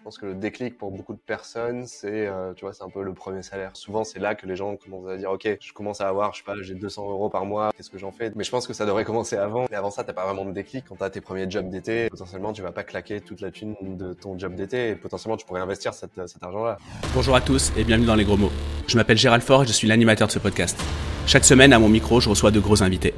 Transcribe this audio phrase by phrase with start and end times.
[0.00, 2.88] Je pense que le déclic pour beaucoup de personnes, c'est, euh, tu vois, c'est un
[2.88, 3.72] peu le premier salaire.
[3.74, 6.38] Souvent, c'est là que les gens commencent à dire, ok, je commence à avoir, je
[6.38, 8.32] sais pas, j'ai 200 euros par mois, qu'est-ce que j'en fais?
[8.34, 9.66] Mais je pense que ça devrait commencer avant.
[9.70, 10.86] Mais avant ça, t'as pas vraiment de déclic.
[10.88, 14.14] Quand t'as tes premiers jobs d'été, potentiellement, tu vas pas claquer toute la thune de
[14.14, 16.78] ton job d'été et potentiellement, tu pourrais investir cet argent-là.
[17.14, 18.52] Bonjour à tous et bienvenue dans les gros mots.
[18.86, 20.82] Je m'appelle Gérald Fort et je suis l'animateur de ce podcast.
[21.26, 23.12] Chaque semaine, à mon micro, je reçois de gros invités.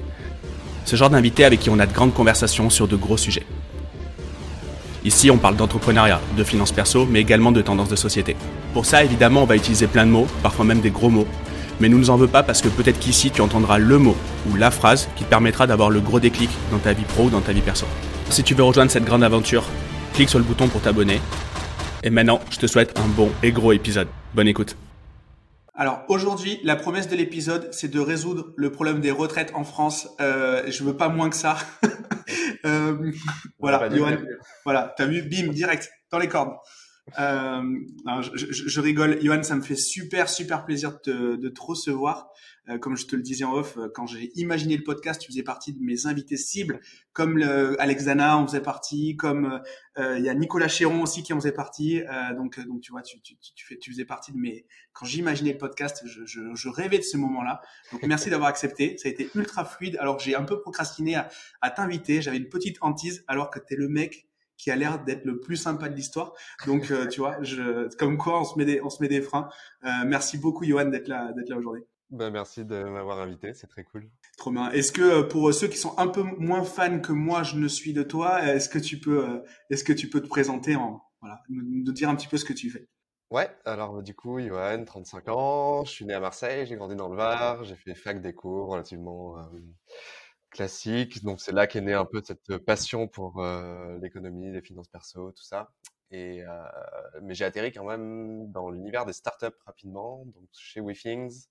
[0.84, 3.46] Ce genre d'invités avec qui on a de grandes conversations sur de gros sujets.
[5.04, 8.36] Ici, on parle d'entrepreneuriat, de finances perso, mais également de tendances de société.
[8.72, 11.26] Pour ça, évidemment, on va utiliser plein de mots, parfois même des gros mots.
[11.80, 14.16] Mais nous nous en veux pas parce que peut-être qu'ici, tu entendras le mot
[14.48, 17.30] ou la phrase qui te permettra d'avoir le gros déclic dans ta vie pro ou
[17.30, 17.86] dans ta vie perso.
[18.30, 19.64] Si tu veux rejoindre cette grande aventure,
[20.14, 21.20] clique sur le bouton pour t'abonner.
[22.04, 24.08] Et maintenant, je te souhaite un bon et gros épisode.
[24.34, 24.76] Bonne écoute.
[25.74, 30.08] Alors aujourd'hui, la promesse de l'épisode, c'est de résoudre le problème des retraites en France.
[30.20, 31.56] Euh, je veux pas moins que ça.
[32.66, 33.10] euh,
[33.58, 34.18] voilà, Johan,
[34.64, 36.54] voilà, t'as vu, bim, direct, dans les cordes.
[37.18, 37.62] Euh,
[38.20, 41.62] je, je, je, rigole, Johan, ça me fait super, super plaisir de te, de te
[41.62, 42.28] recevoir.
[42.68, 45.26] Euh, comme je te le disais en off, euh, quand j'ai imaginé le podcast, tu
[45.26, 46.80] faisais partie de mes invités cibles,
[47.12, 49.60] comme le, Alex en faisait partie, comme
[49.98, 52.02] euh, il y a Nicolas Chéron aussi qui en faisait partie.
[52.36, 54.64] donc, donc tu vois, tu, tu, tu, fais, tu faisais partie de mes.
[54.92, 57.60] Quand j'imaginais le podcast, je, je, je, rêvais de ce moment-là.
[57.90, 58.96] Donc merci d'avoir accepté.
[58.96, 59.96] Ça a été ultra fluide.
[59.98, 61.28] Alors j'ai un peu procrastiné à,
[61.62, 62.22] à t'inviter.
[62.22, 65.40] J'avais une petite hantise, alors que tu es le mec qui a l'air d'être le
[65.40, 66.34] plus sympa de l'histoire.
[66.66, 69.48] Donc, tu vois, je, comme quoi, on se met des, on se met des freins.
[69.84, 71.82] Euh, merci beaucoup, Johan, d'être là, d'être là aujourd'hui.
[72.12, 74.06] Ben, merci de m'avoir invité, c'est très cool.
[74.36, 74.70] Trop bien.
[74.70, 77.66] Est-ce que euh, pour ceux qui sont un peu moins fans que moi, je ne
[77.68, 79.38] suis de toi, est-ce que tu peux, euh,
[79.70, 82.52] est-ce que tu peux te présenter en, voilà, nous, dire un petit peu ce que
[82.52, 82.86] tu fais?
[83.30, 87.08] Ouais, alors du coup, Johan, 35 ans, je suis né à Marseille, j'ai grandi dans
[87.08, 89.44] le Var, j'ai fait fac des cours relativement euh,
[90.50, 94.88] classique, donc c'est là qu'est née un peu cette passion pour euh, l'économie, les finances
[94.88, 95.72] perso, tout ça.
[96.10, 96.62] Et euh,
[97.22, 101.46] mais j'ai atterri quand même dans l'univers des startups rapidement, donc chez WeThings,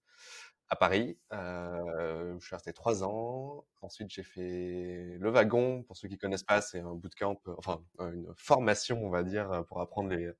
[0.72, 1.18] à Paris.
[1.34, 3.66] Euh, je suis resté trois ans.
[3.82, 5.84] Ensuite, j'ai fait le wagon.
[5.84, 9.82] Pour ceux qui connaissent pas, c'est un bootcamp, enfin une formation, on va dire, pour
[9.82, 10.32] apprendre les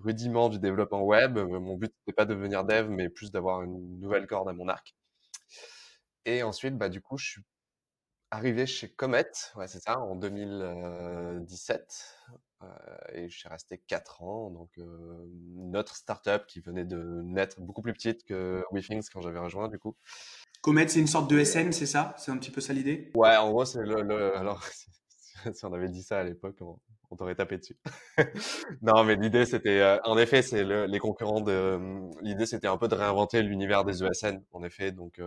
[0.00, 1.38] rudiments du développement web.
[1.38, 4.68] Mon but n'était pas de devenir dev, mais plus d'avoir une nouvelle corde à mon
[4.68, 4.96] arc.
[6.24, 7.42] Et ensuite, bah du coup, je suis
[8.30, 12.16] arrivé chez Comet, ouais c'est ça, en 2017.
[13.12, 14.50] Et je suis resté 4 ans.
[14.50, 14.70] Donc,
[15.54, 19.78] notre startup qui venait de naître beaucoup plus petite que WeThings quand j'avais rejoint, du
[19.78, 19.96] coup.
[20.62, 22.14] Comet, c'est une sorte de SN, c'est ça?
[22.16, 23.12] C'est un petit peu ça l'idée?
[23.14, 24.62] Ouais, en gros, c'est le, Alors,
[25.52, 27.76] si on avait dit ça à l'époque, on, t'aurait tapé dessus.
[28.82, 29.80] non, mais l'idée, c'était.
[29.80, 31.78] Euh, en effet, c'est les concurrents de.
[32.22, 34.90] L'idée, c'était un peu de réinventer l'univers des ESN, en effet.
[34.90, 35.20] Donc,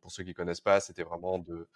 [0.00, 1.68] pour ceux qui connaissent pas, c'était vraiment de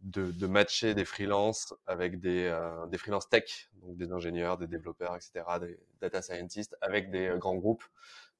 [0.00, 4.68] de, de, matcher des freelances avec des, euh, des freelances tech, donc des ingénieurs, des
[4.68, 7.84] développeurs, etc., des data scientists, avec des euh, grands groupes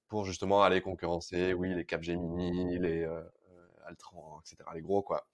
[0.08, 3.22] pour justement aller concurrencer, oui, les Capgemini, les euh,
[3.86, 5.26] Altran, etc., les gros, quoi.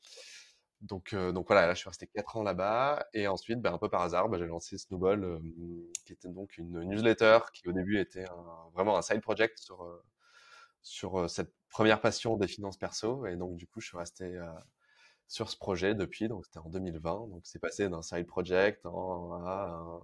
[0.81, 3.07] Donc, donc voilà, là, je suis resté quatre ans là-bas.
[3.15, 5.41] Et ensuite, ben, un peu par hasard, ben, j'ai lancé Snowball,
[6.05, 8.27] qui était donc une newsletter qui, au début, était
[8.75, 10.03] vraiment un side project sur,
[10.83, 13.25] sur cette première passion des finances perso.
[13.27, 14.39] Et donc, du coup, je suis resté
[15.35, 17.27] sur ce projet depuis, donc c'était en 2020.
[17.29, 20.01] Donc c'est passé d'un side project à un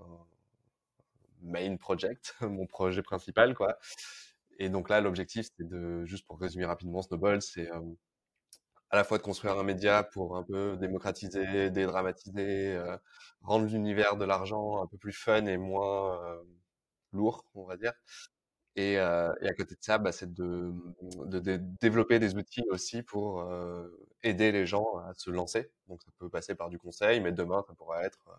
[1.43, 3.79] main project, mon projet principal, quoi.
[4.59, 7.81] Et donc là, l'objectif, c'est de, juste pour résumer rapidement Snowball, c'est euh,
[8.91, 12.97] à la fois de construire un média pour un peu démocratiser, dédramatiser, euh,
[13.43, 16.43] rendre l'univers de l'argent un peu plus fun et moins euh,
[17.13, 17.93] lourd, on va dire.
[18.77, 20.73] Et, euh, et, à côté de ça, bah, c'est de,
[21.27, 23.89] de, de, développer des outils aussi pour euh,
[24.23, 25.71] aider les gens à se lancer.
[25.89, 28.33] Donc ça peut passer par du conseil, mais demain, ça pourra être euh,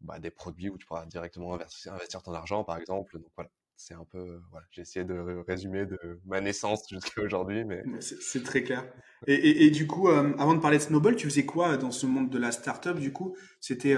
[0.00, 3.16] bah, des produits où tu pourras directement investir, investir ton argent, par exemple.
[3.16, 7.64] Donc voilà, c'est un peu, voilà, j'ai essayé de résumer de ma naissance jusqu'à aujourd'hui,
[7.64, 8.92] mais c'est très clair.
[9.28, 12.06] Et, et, et du coup, avant de parler de Snowball, tu faisais quoi dans ce
[12.06, 13.96] monde de la startup Du coup, c'était,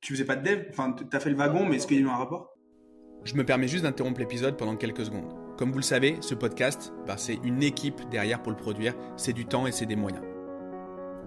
[0.00, 2.00] tu faisais pas de dev, enfin, tu as fait le wagon, mais est-ce qu'il y
[2.00, 2.57] a eu un rapport?
[3.24, 5.32] Je me permets juste d'interrompre l'épisode pendant quelques secondes.
[5.56, 9.32] Comme vous le savez, ce podcast, bah, c'est une équipe derrière pour le produire, c'est
[9.32, 10.22] du temps et c'est des moyens.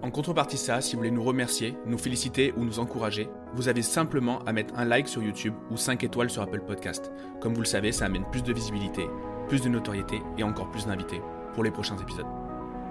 [0.02, 3.82] En contrepartie ça, si vous voulez nous remercier, nous féliciter ou nous encourager, vous avez
[3.82, 7.12] simplement à mettre un like sur YouTube ou 5 étoiles sur Apple Podcast.
[7.40, 9.06] Comme vous le savez, ça amène plus de visibilité,
[9.48, 11.20] plus de notoriété et encore plus d'invités
[11.54, 12.26] pour les prochains épisodes.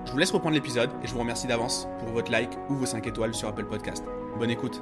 [0.05, 2.85] Je vous laisse reprendre l'épisode et je vous remercie d'avance pour votre like ou vos
[2.85, 4.05] 5 étoiles sur Apple Podcast.
[4.37, 4.81] Bonne écoute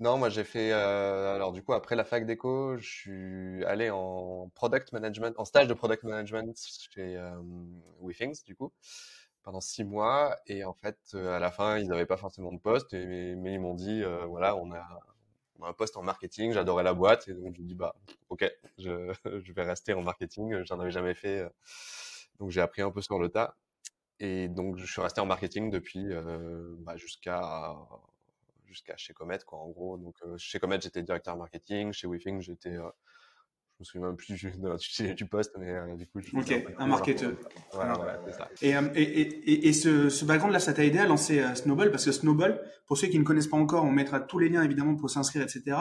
[0.00, 0.72] non, moi j'ai fait.
[0.72, 5.44] Euh, alors du coup, après la fac d'éco, je suis allé en product management, en
[5.44, 6.56] stage de product management
[6.94, 7.38] chez euh,
[8.00, 8.72] WeThings, du coup,
[9.42, 10.36] pendant six mois.
[10.46, 13.60] Et en fait, euh, à la fin, ils n'avaient pas forcément de poste, mais, ils
[13.60, 14.82] m'ont dit, euh, voilà, on a,
[15.62, 16.52] un poste en marketing.
[16.52, 17.94] J'adorais la boîte et donc je me dis bah
[18.30, 19.12] ok, je,
[19.44, 20.62] je vais rester en marketing.
[20.64, 21.46] J'en avais jamais fait,
[22.38, 23.56] donc j'ai appris un peu sur le tas.
[24.20, 26.06] Et donc je suis resté en marketing depuis
[26.80, 27.76] bah, jusqu'à
[28.70, 29.98] jusqu'à chez Comet quoi en gros.
[29.98, 32.76] Donc chez Comet j'étais directeur marketing, chez WeThink j'étais
[33.80, 37.32] je me souviens même plus l'intitulé du poste, mais du coup, je Ok, un marketeur.
[37.72, 38.48] Voilà, voilà, c'est ça.
[38.60, 42.12] Et, et, et, et, ce, ce background-là, ça t'a aidé à lancer Snowball, parce que
[42.12, 45.08] Snowball, pour ceux qui ne connaissent pas encore, on mettra tous les liens évidemment pour
[45.08, 45.78] s'inscrire, etc.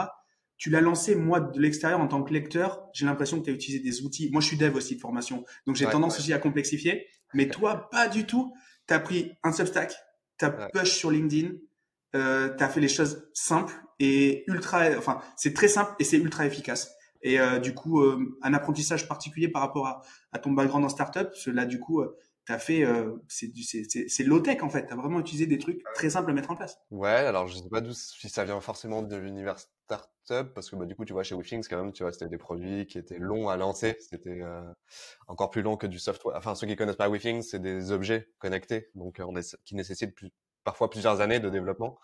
[0.57, 3.53] Tu l'as lancé, moi, de l'extérieur, en tant que lecteur, j'ai l'impression que tu as
[3.53, 4.29] utilisé des outils.
[4.31, 7.05] Moi, je suis dev aussi de formation, donc j'ai tendance aussi à complexifier.
[7.33, 8.53] Mais toi, pas du tout.
[8.87, 9.93] Tu as pris un Substack,
[10.37, 11.49] tu as push sur LinkedIn,
[12.15, 16.17] euh, tu as fait les choses simples et ultra, enfin, c'est très simple et c'est
[16.17, 16.91] ultra efficace.
[17.21, 20.01] Et euh, du coup, euh, un apprentissage particulier par rapport à,
[20.31, 24.63] à ton background en startup, cela du coup, euh, tu as fait, euh, c'est low-tech
[24.63, 26.77] en fait, tu as vraiment utilisé des trucs très simples à mettre en place.
[26.89, 30.75] Ouais, alors je sais pas d'où si ça vient forcément de l'univers startup, parce que
[30.75, 32.97] bah, du coup, tu vois, chez WeThings, quand même, tu vois, c'était des produits qui
[32.97, 34.61] étaient longs à lancer, c'était euh,
[35.27, 36.37] encore plus long que du software.
[36.37, 40.15] Enfin, ceux qui connaissent pas WeThings, c'est des objets connectés, donc on est, qui nécessitent
[40.15, 40.31] plus,
[40.69, 41.97] parfois plusieurs années de développement.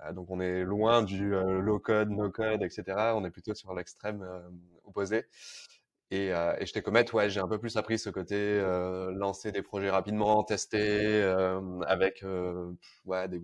[0.00, 2.84] Euh, donc on est loin du euh, low code, no code, etc.
[3.14, 4.40] On est plutôt sur l'extrême euh,
[4.84, 5.26] opposé.
[6.10, 6.82] Et, et je t'ai
[7.14, 8.60] ouais, j'ai un peu plus appris ce côté
[9.14, 11.22] lancer des projets rapidement, tester
[11.86, 12.22] avec
[13.06, 13.40] ouais, des,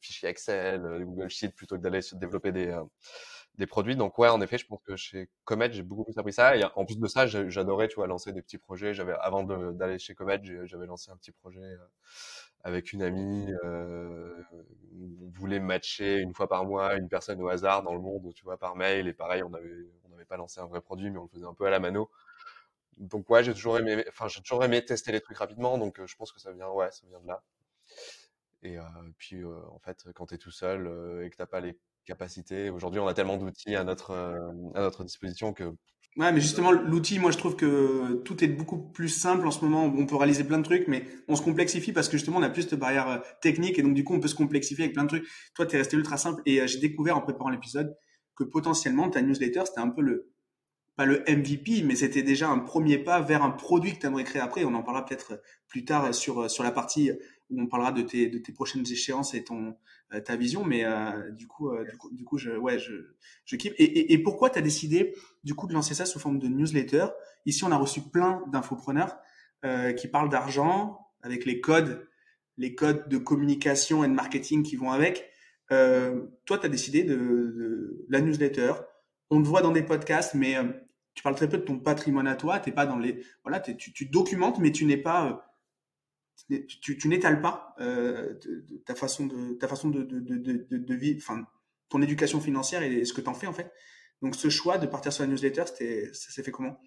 [0.00, 2.76] fichiers Excel, des Google Sheets plutôt que d'aller développer des
[3.58, 3.94] des produits.
[3.94, 6.56] Donc ouais, en effet, je pense que chez Comet, j'ai beaucoup plus appris ça.
[6.56, 8.92] Et en plus de ça, j'adorais, tu vois, lancer des petits projets.
[8.92, 11.76] J'avais avant d'aller chez Comet, j'avais lancé un petit projet
[12.64, 13.52] avec une amie.
[13.64, 14.42] Euh,
[15.22, 18.44] on voulait matcher une fois par mois une personne au hasard dans le monde, tu
[18.44, 19.06] vois, par mail.
[19.06, 21.46] Et pareil, on avait, on n'avait pas lancé un vrai produit, mais on le faisait
[21.46, 22.10] un peu à la mano.
[22.98, 25.78] Donc ouais, j'ai toujours aimé, enfin j'ai toujours aimé tester les trucs rapidement.
[25.78, 27.42] Donc euh, je pense que ça vient, ouais, ça vient de là.
[28.62, 28.82] Et euh,
[29.18, 33.00] puis en fait, quand tu es tout seul et que t'as pas les capacités, aujourd'hui
[33.00, 34.12] on a tellement d'outils à notre
[34.74, 35.74] à notre disposition que
[36.16, 39.64] Ouais, mais justement, l'outil, moi, je trouve que tout est beaucoup plus simple en ce
[39.64, 39.84] moment.
[39.84, 42.50] On peut réaliser plein de trucs, mais on se complexifie parce que justement, on a
[42.50, 45.02] plus de barrières euh, techniques et donc, du coup, on peut se complexifier avec plein
[45.02, 45.26] de trucs.
[45.56, 47.96] Toi, tu es resté ultra simple et euh, j'ai découvert en préparant l'épisode
[48.36, 50.30] que potentiellement, ta newsletter, c'était un peu le,
[50.96, 54.24] pas le MVP, mais c'était déjà un premier pas vers un produit que tu aimerais
[54.24, 54.64] créer après.
[54.64, 57.10] On en parlera peut-être plus tard sur, sur la partie
[57.50, 59.76] où on parlera de tes, de tes prochaines échéances et ton,
[60.12, 60.64] euh, ta vision.
[60.64, 62.92] Mais euh, du, coup, euh, du coup, du coup, je, ouais, je,
[63.44, 63.74] je kiffe.
[63.78, 65.14] Et, et, et pourquoi tu as décidé
[65.44, 67.06] du coup de lancer ça sous forme de newsletter?
[67.46, 69.18] Ici, on a reçu plein d'infopreneurs
[69.96, 72.06] qui parlent d'argent avec les codes,
[72.58, 75.30] les codes de communication et de marketing qui vont avec.
[75.72, 78.74] Euh, toi, tu as décidé de, de, la newsletter.
[79.30, 80.56] On te voit dans des podcasts, mais
[81.14, 82.58] tu parles très peu de ton patrimoine à toi.
[82.58, 85.53] T'es pas dans les, voilà, tu, tu documentes, mais tu n'es pas
[86.80, 88.38] tu, n'étales pas euh,
[88.84, 91.46] ta façon de ta façon de, de, de, de, vivre, enfin
[91.88, 93.72] ton éducation financière et ce que tu en fais en fait.
[94.22, 96.80] Donc ce choix de partir sur la newsletter, c'était ça s'est fait comment?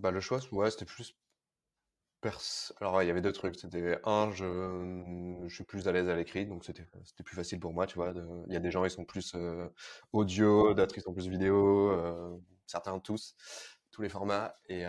[0.00, 1.16] Bah le choix, ouais, c'était plus
[2.80, 3.56] alors il y avait deux trucs.
[3.56, 7.58] C'était un, je, je suis plus à l'aise à l'écrit, donc c'était c'était plus facile
[7.58, 8.14] pour moi, tu vois.
[8.46, 9.68] Il y a des gens ils sont plus euh,
[10.12, 12.36] audio, d'autres ils sont plus vidéo, euh,
[12.66, 13.34] certains tous
[13.92, 14.56] tous les formats.
[14.68, 14.84] Et,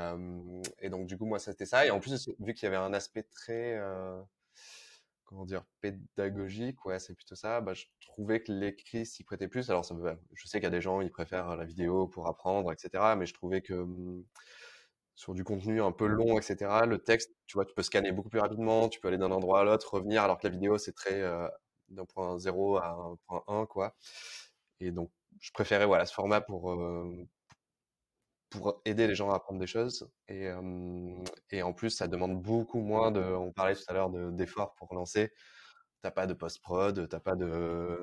[0.89, 1.85] donc, du coup, moi, c'était ça.
[1.85, 3.79] Et en plus, vu qu'il y avait un aspect très,
[5.25, 9.69] comment dire, pédagogique, ouais, c'est plutôt ça, bah, je trouvais que l'écrit s'y prêtait plus.
[9.69, 9.95] Alors, ça,
[10.33, 13.15] je sais qu'il y a des gens, ils préfèrent la vidéo pour apprendre, etc.
[13.17, 14.23] Mais je trouvais que mmh,
[15.15, 18.29] sur du contenu un peu long, etc., le texte, tu vois, tu peux scanner beaucoup
[18.29, 20.93] plus rapidement, tu peux aller d'un endroit à l'autre, revenir, alors que la vidéo, c'est
[20.93, 21.47] très euh,
[21.89, 23.95] d'un point 0 à un point 1, quoi.
[24.79, 26.71] Et donc, je préférais voilà, ce format pour,
[28.53, 30.07] pour aider les gens à apprendre des choses.
[30.27, 30.47] Et,
[31.49, 33.19] et en plus, ça demande beaucoup moins de.
[33.19, 35.33] On parlait tout à l'heure d'efforts pour lancer.
[36.01, 37.99] T'as pas de post-prod, t'as pas de,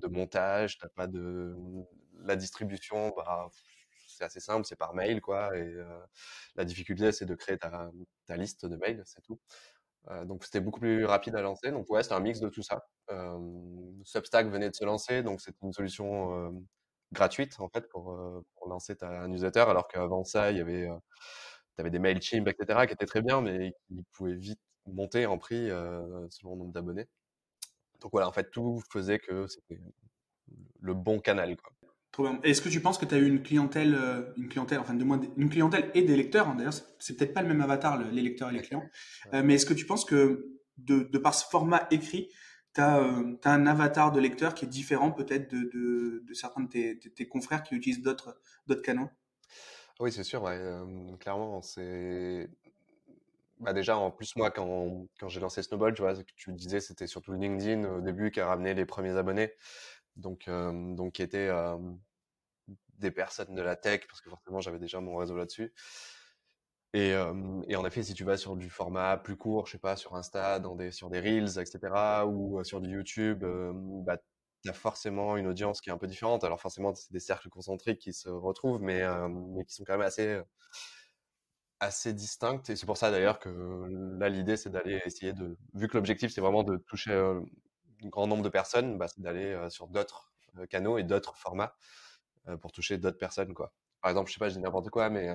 [0.00, 1.54] de montage, t'as pas de.
[2.24, 3.48] La distribution, bah,
[4.08, 5.56] c'est assez simple, c'est par mail, quoi.
[5.56, 5.72] Et
[6.56, 7.90] la difficulté, c'est de créer ta,
[8.26, 9.38] ta, liste de mails, c'est tout.
[10.24, 11.70] donc, c'était beaucoup plus rapide à lancer.
[11.70, 12.84] Donc, ouais, c'était un mix de tout ça.
[14.02, 16.66] Substack venait de se lancer, donc c'était une solution
[17.12, 20.88] gratuite en fait pour, euh, pour lancer ta newsletter, alors qu'avant ça, il y avait,
[20.88, 20.96] euh,
[21.76, 25.38] tu avais des Mailchimp, etc., qui étaient très bien, mais qui pouvaient vite monter en
[25.38, 27.06] prix euh, selon le nombre d'abonnés.
[28.00, 29.80] Donc voilà, en fait, tout faisait que c'était
[30.80, 31.56] le bon canal.
[31.56, 32.40] Quoi.
[32.42, 33.96] Est-ce que tu penses que tu as eu une clientèle,
[34.36, 37.42] une clientèle, enfin de moins une clientèle et des lecteurs, hein, d'ailleurs, c'est peut-être pas
[37.42, 38.84] le même avatar, les lecteurs et les clients,
[39.32, 42.30] mais est-ce que tu penses que de, de par ce format écrit,
[42.78, 47.28] tu as, euh, un avatar de lecteur qui est différent peut-être de, certains de tes,
[47.28, 48.40] confrères qui utilisent d'autres
[48.84, 49.10] canaux
[49.98, 50.48] Oui, c'est sûr,
[51.18, 51.60] clairement.
[53.60, 56.78] Bah déjà, en plus, moi, quand, j'ai lancé Snowball, tu vois, ce que tu disais,
[56.78, 59.52] c'était surtout LinkedIn au début qui a ramené les premiers abonnés.
[60.16, 60.48] donc
[61.12, 61.50] qui étaient
[62.98, 65.72] des personnes de la tech, parce que forcément j'avais déjà mon réseau là-dessus.
[66.94, 70.16] Et, en effet, si tu vas sur du format plus court, je sais pas, sur
[70.16, 73.44] Insta, dans des, sur des Reels, etc., ou sur du YouTube,
[74.04, 74.16] bah,
[74.62, 76.44] tu as forcément une audience qui est un peu différente.
[76.44, 80.06] Alors forcément, c'est des cercles concentriques qui se retrouvent, mais, mais qui sont quand même
[80.06, 80.40] assez,
[81.80, 82.70] assez distinctes.
[82.70, 83.50] Et c'est pour ça d'ailleurs que
[84.18, 87.44] là, l'idée, c'est d'aller essayer de, vu que l'objectif, c'est vraiment de toucher un
[88.04, 90.32] grand nombre de personnes, bah, c'est d'aller sur d'autres
[90.70, 91.76] canaux et d'autres formats
[92.62, 93.74] pour toucher d'autres personnes, quoi.
[94.00, 95.28] Par exemple, je sais pas, je dis n'importe quoi, mais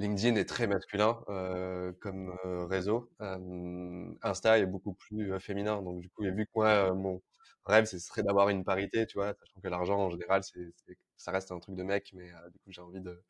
[0.00, 3.10] LinkedIn est très masculin euh, comme euh, réseau.
[4.22, 5.82] Insta est beaucoup plus féminin.
[5.82, 7.20] Donc, du coup, et vu que moi, mon
[7.66, 10.72] rêve, ce serait d'avoir une parité, tu vois, sachant que l'argent, en général, c'est,
[11.16, 13.22] ça reste un truc de mec, mais du coup, j'ai envie de,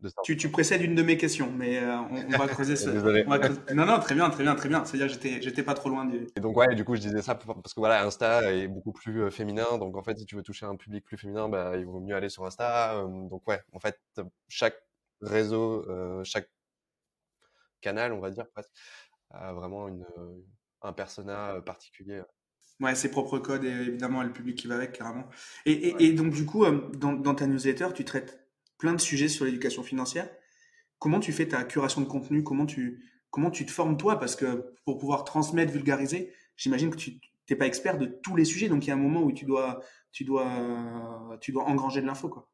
[0.00, 3.74] de tu, tu, précèdes une de mes questions, mais on, va creuser ce.
[3.74, 4.84] Non, non, très bien, très bien, très bien.
[4.84, 5.08] C'est-à-dire
[5.40, 6.28] j'étais pas trop loin du.
[6.36, 9.30] Et donc, ouais, du coup, je disais ça parce que voilà, Insta est beaucoup plus
[9.30, 9.78] féminin.
[9.78, 12.14] Donc, en fait, si tu veux toucher un public plus féminin, bah, il vaut mieux
[12.14, 13.02] aller sur Insta.
[13.30, 13.98] donc, ouais, en fait,
[14.48, 14.76] chaque
[15.20, 16.50] réseau, euh, chaque
[17.80, 18.72] canal, on va dire presque,
[19.30, 20.06] a vraiment une,
[20.82, 22.22] un persona particulier.
[22.80, 25.28] Ouais, ses propres codes et évidemment le public qui va avec, carrément.
[25.66, 28.48] Et, et, donc, du coup, dans, dans, ta newsletter, tu traites
[28.78, 30.28] plein de sujets sur l'éducation financière.
[30.98, 32.42] Comment tu fais ta curation de contenu?
[32.42, 34.18] Comment tu, comment tu te formes toi?
[34.18, 38.46] Parce que pour pouvoir transmettre, vulgariser, j'imagine que tu n'es pas expert de tous les
[38.46, 38.68] sujets.
[38.68, 42.06] Donc, il y a un moment où tu dois, tu dois, tu dois engranger de
[42.06, 42.49] l'info, quoi.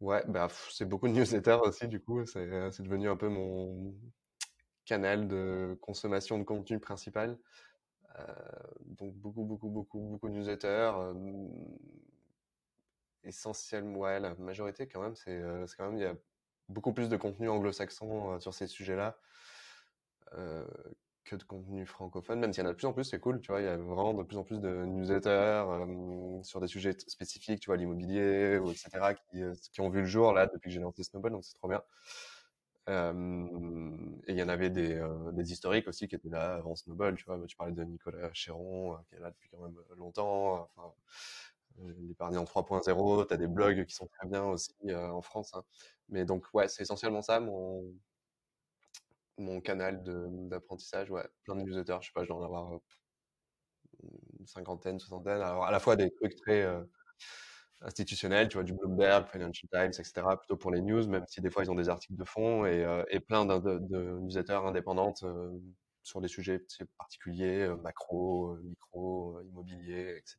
[0.00, 2.46] Ouais, bah, c'est beaucoup de newsletters aussi, du coup, c'est
[2.82, 3.94] devenu un peu mon
[4.84, 7.38] canal de consommation de contenu principal.
[8.18, 8.24] Euh,
[8.84, 10.92] donc beaucoup, beaucoup, beaucoup, beaucoup de newsletters.
[13.24, 15.42] essentiellement, ouais, la majorité quand même, c'est
[15.76, 16.14] quand même, il y a
[16.68, 19.18] beaucoup plus de contenu anglo-saxon sur ces sujets-là
[21.26, 23.40] que de contenu francophone, même s'il y en a de plus en plus, c'est cool,
[23.40, 26.68] tu vois, il y a vraiment de plus en plus de newsletters euh, sur des
[26.68, 30.70] sujets spécifiques, tu vois, l'immobilier, etc., qui, euh, qui, ont vu le jour, là, depuis
[30.70, 31.82] que j'ai lancé Snowball, donc c'est trop bien.
[32.88, 33.90] Euh,
[34.28, 35.02] et il y en avait des,
[35.50, 39.16] historiques aussi qui étaient là avant Snowball, tu vois, tu parlais de Nicolas Chéron, qui
[39.16, 40.92] est là depuis quand même longtemps, enfin,
[42.06, 45.64] l'épargne en 3.0, tu as des blogs qui sont très bien aussi en France, hein.
[46.08, 47.40] mais donc, ouais, c'est essentiellement ça,
[49.38, 50.02] mon canal
[50.48, 52.80] d'apprentissage, ouais, plein de newsletters, je sais pas, je dois en avoir
[54.02, 55.40] une cinquantaine, soixantaine.
[55.40, 56.82] Alors, à la fois des trucs très euh,
[57.82, 61.50] institutionnels, tu vois, du Bloomberg, Financial Times, etc., plutôt pour les news, même si des
[61.50, 65.22] fois ils ont des articles de fond, et, euh, et plein de, de, newsletters indépendantes
[65.24, 65.50] euh,
[66.02, 66.64] sur des sujets
[66.98, 70.36] particuliers, macro, micro, immobilier, etc.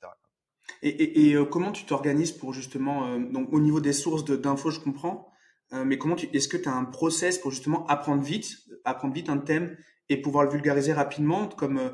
[0.82, 4.80] Et, et, et comment tu t'organises pour justement, donc au niveau des sources d'infos, je
[4.80, 5.30] comprends,
[5.74, 9.14] euh, mais comment tu, est-ce que tu as un process pour justement apprendre vite, apprendre
[9.14, 9.78] vite un thème
[10.10, 11.90] et pouvoir le vulgariser rapidement, comme euh,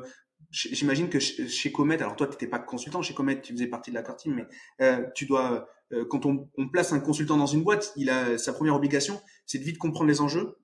[0.50, 3.90] j'imagine que chez Comet, alors toi tu n'étais pas consultant chez Comet, tu faisais partie
[3.90, 4.46] de la core team, mais
[4.82, 5.68] euh, tu dois,
[6.08, 9.58] quand on, on, place un consultant dans une boîte, il a sa première obligation, c'est
[9.58, 10.56] de vite comprendre les enjeux,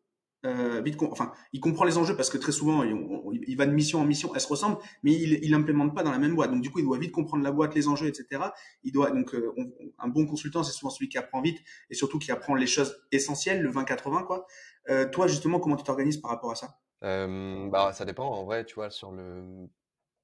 [0.46, 4.00] euh, vite, enfin, il comprend les enjeux parce que très souvent, il, va de mission
[4.00, 6.50] en mission, elles se ressemblent, mais il, il implémente pas dans la même boîte.
[6.50, 8.42] Donc du coup, il doit vite comprendre la boîte, les enjeux, etc.
[8.82, 9.52] Il doit donc euh,
[9.98, 11.58] un bon consultant, c'est souvent celui qui apprend vite
[11.90, 14.46] et surtout qui apprend les choses essentielles, le 20-80 quoi.
[14.88, 16.78] Euh, toi, justement, comment tu t'organises par rapport à ça?
[17.04, 18.28] Euh, Bah, ça dépend.
[18.28, 19.68] En vrai, tu vois, sur le,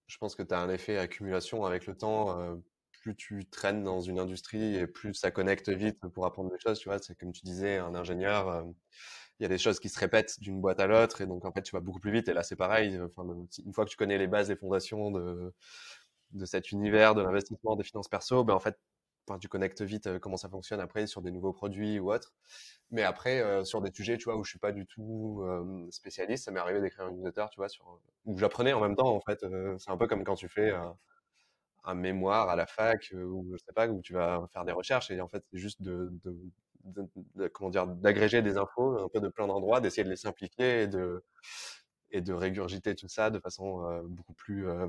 [0.07, 2.41] je pense que tu as un effet accumulation avec le temps.
[2.41, 2.57] Euh,
[3.03, 6.79] plus tu traînes dans une industrie et plus ça connecte vite pour apprendre des choses.
[6.79, 8.63] Tu vois, c'est comme tu disais, un ingénieur euh,
[9.41, 11.53] il y a des choses qui se répètent d'une boîte à l'autre et donc en
[11.53, 13.27] fait tu vas beaucoup plus vite et là c'est pareil enfin,
[13.65, 15.53] une fois que tu connais les bases et fondations de,
[16.33, 18.79] de cet univers de l'investissement des finances perso ben en fait
[19.29, 22.33] enfin, tu connectes vite euh, comment ça fonctionne après sur des nouveaux produits ou autres.
[22.91, 25.87] Mais après euh, sur des sujets tu vois où je suis pas du tout euh,
[25.91, 29.15] spécialiste ça m'est arrivé d'écrire une newsletter tu vois sur où j'apprenais en même temps
[29.15, 29.41] en fait
[29.79, 30.73] c'est un peu comme quand tu fais
[31.85, 35.11] un mémoire à la fac ou je sais pas où tu vas faire des recherches
[35.11, 36.37] et en fait c'est juste de, de
[36.87, 40.83] de, comment dire, d'agréger des infos un peu de plein d'endroits, d'essayer de les simplifier
[40.83, 41.23] et de,
[42.11, 44.87] et de régurgiter tout ça de façon euh, beaucoup plus euh,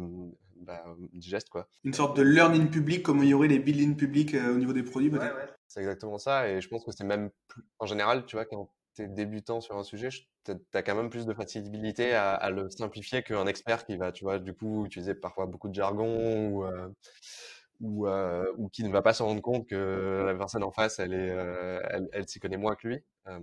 [0.58, 1.50] bah, digeste.
[1.50, 1.68] Quoi.
[1.84, 4.74] Une sorte de learning public comme il y aurait les building public euh, au niveau
[4.74, 5.50] des produits ouais, ouais.
[5.68, 7.64] C'est exactement ça et je pense que c'est même plus...
[7.80, 10.10] en général, tu vois, quand tu es débutant sur un sujet,
[10.46, 14.12] tu as quand même plus de facilité à, à le simplifier qu'un expert qui va,
[14.12, 16.66] tu vois, du coup, utiliser parfois beaucoup de jargon ou
[17.82, 21.00] ou, euh, ou qui ne va pas se rendre compte que la personne en face,
[21.00, 21.80] elle est, euh,
[22.12, 23.04] elle, s'y connaît moins que lui.
[23.28, 23.40] Euh,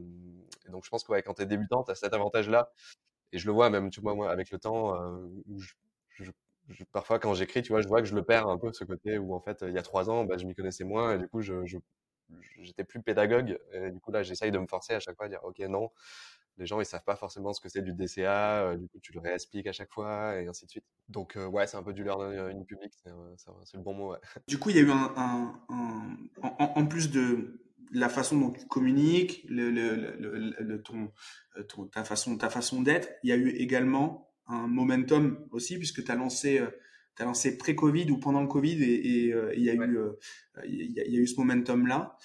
[0.67, 2.73] et donc je pense que ouais, quand tu es débutant, tu as cet avantage-là.
[3.33, 4.97] Et je le vois même, tu vois, moi, avec le temps,
[5.47, 5.75] où je,
[6.69, 8.85] je, parfois quand j'écris, tu vois, je vois que je le perds un peu ce
[8.85, 11.19] côté où en fait, il y a trois ans, bah, je m'y connaissais moins et
[11.19, 11.55] du coup, je,
[12.61, 13.59] j'étais plus pédagogue.
[13.73, 15.91] Et du coup, là, j'essaye de me forcer à chaque fois à dire, ok, non,
[16.59, 19.21] les gens ils savent pas forcément ce que c'est du DCA, du coup tu le
[19.21, 20.85] réexpliques à chaque fois et ainsi de suite.
[21.09, 24.15] Donc ouais, c'est un peu du learning public, c'est le bon mot.
[24.49, 25.61] Du coup, il y a eu un,
[26.41, 27.61] en, plus de
[27.93, 31.13] la façon dont tu communiques, le, le, ton,
[31.93, 36.11] ta façon, ta façon d'être, il y a eu également un momentum aussi puisque tu
[36.11, 36.61] as lancé
[37.17, 39.99] tu as lancé pré-Covid ou pendant le Covid et, il y a eu
[40.67, 42.19] il y, a eu ce momentum là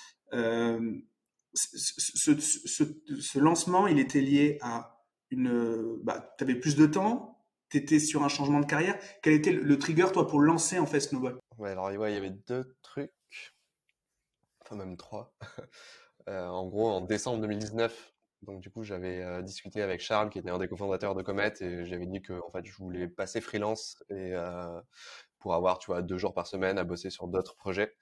[1.53, 2.83] ce, ce,
[3.19, 5.97] ce, lancement, il était lié à une.
[6.03, 8.97] Bah, tu avais plus de temps, tu étais sur un changement de carrière.
[9.21, 11.39] Quel était le, trigger, toi, pour lancer en fait Snowball?
[11.57, 13.11] Ouais, alors il y avait deux trucs,
[14.61, 15.33] enfin même trois.
[16.27, 18.13] euh, en gros, en décembre 2019,
[18.43, 21.53] donc du coup, j'avais euh, discuté avec Charles, qui était un des cofondateurs de Comet,
[21.61, 24.79] et j'avais dit que en fait, je voulais passer freelance et euh,
[25.39, 27.95] pour avoir, tu vois, deux jours par semaine à bosser sur d'autres projets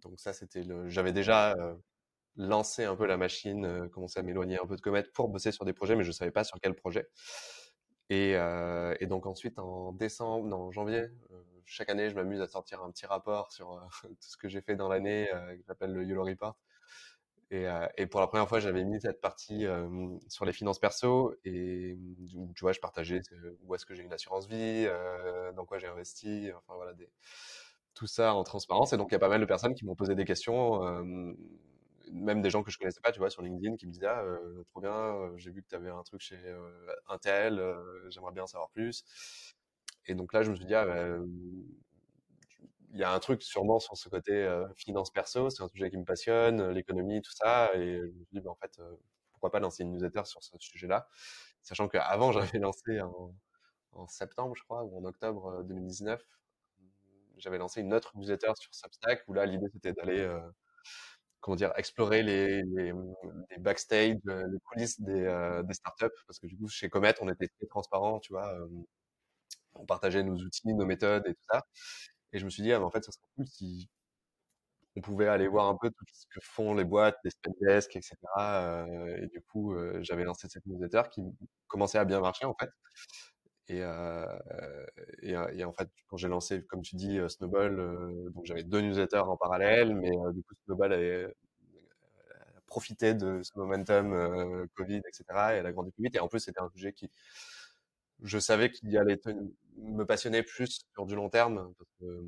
[0.00, 0.88] donc ça, c'était le.
[0.88, 1.56] J'avais déjà
[2.36, 5.64] lancé un peu la machine, commencé à m'éloigner un peu de Comet pour bosser sur
[5.64, 7.08] des projets, mais je savais pas sur quel projet.
[8.10, 8.36] Et,
[9.06, 11.06] donc ensuite, en décembre, non, en janvier,
[11.64, 14.76] chaque année, je m'amuse à sortir un petit rapport sur tout ce que j'ai fait
[14.76, 16.58] dans l'année, que j'appelle le YOLO Report.
[17.50, 19.66] Et, pour la première fois, j'avais mis cette partie
[20.28, 21.98] sur les finances perso et
[22.54, 23.20] tu vois, je partageais
[23.62, 24.86] où est-ce que j'ai une assurance vie,
[25.54, 27.10] dans quoi j'ai investi, enfin voilà, des,
[27.94, 28.92] tout ça en transparence.
[28.92, 30.80] Et donc, il y a pas mal de personnes qui m'ont posé des questions,
[32.12, 34.24] même des gens que je connaissais pas, tu vois, sur LinkedIn, qui me disaient, ah,
[34.70, 36.38] trop bien, j'ai vu que tu avais un truc chez
[37.08, 37.62] Intel,
[38.08, 39.04] j'aimerais bien en savoir plus.
[40.06, 41.18] Et donc là, je me suis dit, ah, bah,
[42.94, 44.46] il y a un truc sûrement sur ce côté
[44.76, 47.70] finance perso, c'est un sujet qui me passionne, l'économie, tout ça.
[47.74, 48.80] Et je me suis dit, bah, en fait,
[49.42, 51.08] pourquoi pas lancer une newsletter sur ce sujet-là,
[51.62, 53.34] sachant qu'avant, j'avais lancé en,
[53.92, 56.24] en, septembre, je crois, ou en octobre 2019,
[57.38, 60.40] j'avais lancé une autre newsletter sur Substack où là, l'idée c'était d'aller, euh,
[61.40, 62.92] comment dire, explorer les, les,
[63.50, 66.06] les backstage, euh, les coulisses des, euh, des, startups.
[66.26, 68.54] Parce que du coup, chez Comet, on était très transparent, tu vois.
[69.74, 71.62] on partageait nos outils, nos méthodes et tout ça.
[72.32, 73.88] Et je me suis dit, ah, en fait, ça serait cool si
[74.96, 78.16] on pouvait aller voir un peu tout ce que font les boîtes, les Spendesk, etc.
[79.22, 81.22] et du coup, j'avais lancé cette newsletter qui
[81.66, 82.70] commençait à bien marcher, en fait.
[83.68, 84.26] Et, euh,
[85.22, 87.76] et, et, en fait, quand j'ai lancé, comme tu dis, Snowball,
[88.34, 91.34] donc j'avais deux newsletters en parallèle, mais du coup, Snowball avait
[92.66, 95.24] profité de ce momentum Covid, etc.
[95.52, 96.16] Et elle a grandi plus vite.
[96.16, 97.10] Et en plus, c'était un sujet qui,
[98.22, 99.20] je savais qu'il allait
[99.76, 102.24] me passionner plus sur du long terme, parce que,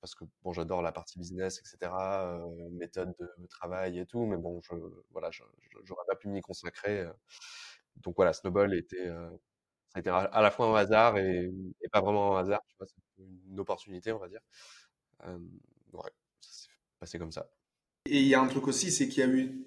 [0.00, 4.36] parce que bon, j'adore la partie business, etc., euh, méthode de travail et tout, mais
[4.36, 4.74] bon, je,
[5.10, 5.30] voilà,
[5.84, 7.06] j'aurais pas pu m'y consacrer.
[7.96, 9.08] donc voilà, Snowball était
[9.92, 11.52] ça a été à la fois un hasard et,
[11.92, 12.62] pas vraiment un hasard,
[13.18, 14.40] une opportunité, on va dire.
[15.26, 15.38] Euh,
[15.92, 17.50] ouais, ça s'est passé comme ça.
[18.06, 19.66] Et il y a un truc aussi, c'est qu'il y a eu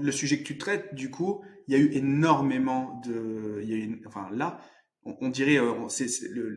[0.00, 3.62] le sujet que tu traites, du coup, il y a eu énormément de,
[4.06, 4.58] enfin là,
[5.04, 6.08] on, dirait, c'est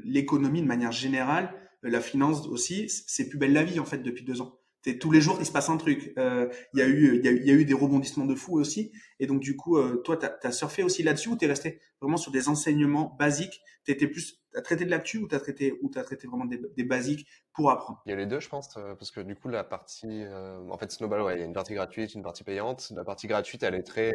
[0.05, 4.23] l'économie de manière générale, la finance aussi, c'est plus belle la vie en fait depuis
[4.23, 4.58] deux ans
[4.99, 6.13] tous les jours il se passe un truc.
[6.17, 8.91] Euh, il y a eu il y, a, eu des rebondissements de fou aussi.
[9.19, 12.17] Et donc du coup, euh, toi, tu as, surfé aussi là-dessus ou t'es resté vraiment
[12.17, 13.61] sur des enseignements basiques?
[13.83, 17.27] T'étais plus à traité de l'actu ou t'as traité ou traité vraiment des, des, basiques
[17.53, 18.01] pour apprendre?
[18.05, 20.23] Il y a les deux, je pense, euh, parce que du coup la partie,
[20.69, 22.91] en fait Snowball, ouais, il y a une partie gratuite, une partie payante.
[22.95, 24.13] La partie gratuite, elle est très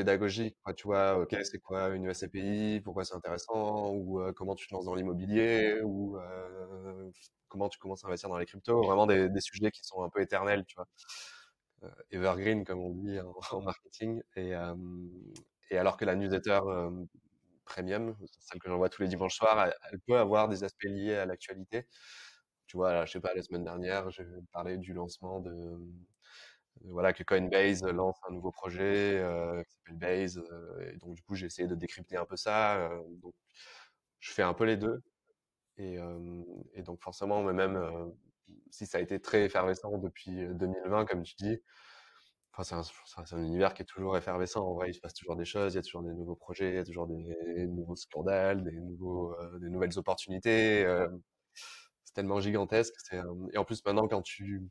[0.00, 0.56] pédagogique.
[0.76, 4.86] tu vois, ok, c'est quoi une SCPI, pourquoi c'est intéressant, ou comment tu te lances
[4.86, 6.18] dans l'immobilier, ou
[7.48, 10.08] comment tu commences à investir dans les cryptos, vraiment des, des sujets qui sont un
[10.08, 10.88] peu éternels, tu vois.
[12.10, 14.22] evergreen, comme on dit en, marketing.
[14.36, 14.52] Et,
[15.70, 16.60] et, alors que la newsletter
[17.64, 21.26] premium, celle que j'envoie tous les dimanches soirs, elle, peut avoir des aspects liés à
[21.26, 21.86] l'actualité.
[22.66, 25.78] Tu vois, là, je sais pas, la semaine dernière, j'ai parlé du lancement de,
[26.84, 30.38] voilà, que Coinbase lance un nouveau projet euh, qui s'appelle Base.
[30.38, 32.76] Euh, et donc, du coup, j'ai essayé de décrypter un peu ça.
[32.76, 33.34] Euh, donc,
[34.20, 35.02] je fais un peu les deux.
[35.78, 35.98] Et,
[36.84, 38.12] donc, forcément, même
[38.70, 41.58] si ça a été très effervescent depuis 2020, comme tu dis,
[42.62, 42.82] c'est un,
[43.32, 44.62] un, univers qui est toujours effervescent.
[44.62, 46.68] En vrai, il se passe toujours des choses, il y a toujours des nouveaux projets,
[46.68, 50.84] il y a toujours des, nouveaux scandales, des, nouveaux, des nouvelles opportunités.
[52.04, 52.94] c'est tellement gigantesque.
[53.52, 54.68] Et en plus, maintenant, quand tu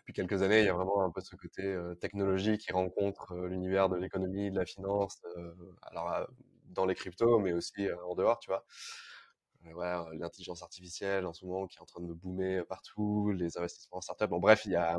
[0.00, 3.32] depuis quelques années, il y a vraiment un peu ce côté euh, technologie qui rencontre
[3.32, 6.26] euh, l'univers de l'économie, de la finance, euh, alors
[6.66, 8.64] dans les cryptos, mais aussi en dehors, tu vois.
[10.14, 14.00] L'intelligence artificielle en ce moment qui est en train de boomer partout, les investissements en
[14.00, 14.30] startup.
[14.30, 14.98] Bon, bref, il y a,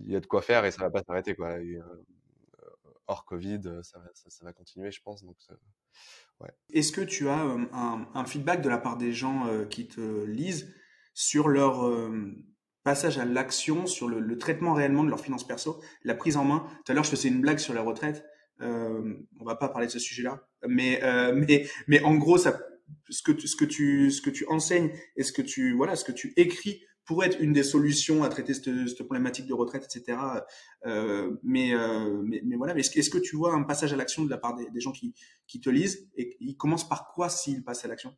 [0.00, 1.56] il y a de quoi faire et ça va pas s'arrêter, quoi.
[3.06, 5.22] hors Covid, ça va, ça, va continuer, je pense.
[5.22, 5.36] Donc,
[6.40, 6.50] ouais.
[6.72, 10.74] Est-ce que tu as un, un, feedback de la part des gens qui te lisent
[11.14, 11.84] sur leur
[12.88, 16.66] passage à l'action, sur le, traitement réellement de leurs finances perso, la prise en main.
[16.86, 18.24] Tout à l'heure, je faisais une blague sur la retraite.
[18.62, 22.58] Euh, on va pas parler de ce sujet-là, mais euh, mais mais en gros, ça,
[23.10, 26.04] ce que ce que tu ce que tu enseignes et ce que tu voilà, ce
[26.04, 29.84] que tu écris pourrait être une des solutions à traiter cette, cette problématique de retraite,
[29.84, 30.18] etc.
[30.86, 34.24] Euh, mais, euh, mais, mais voilà, mais est-ce, que tu vois un passage à l'action
[34.24, 35.14] de la part des, des gens qui,
[35.46, 38.14] qui te lisent et ils commencent par quoi s'ils passent à l'action?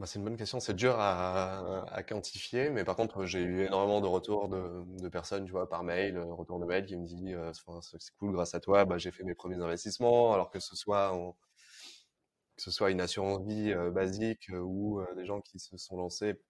[0.00, 0.60] Bah, c'est une bonne question.
[0.60, 5.52] C'est dur à, quantifier, mais par contre, j'ai eu énormément de retours de, personnes, tu
[5.52, 8.60] vois, par mail, euh, retour de mail qui me disent euh, c'est cool, grâce à
[8.60, 11.12] toi, bah, j'ai fait mes premiers investissements, alors que ce soit
[12.90, 16.40] une assurance vie euh, basique ou des gens qui se sont lancés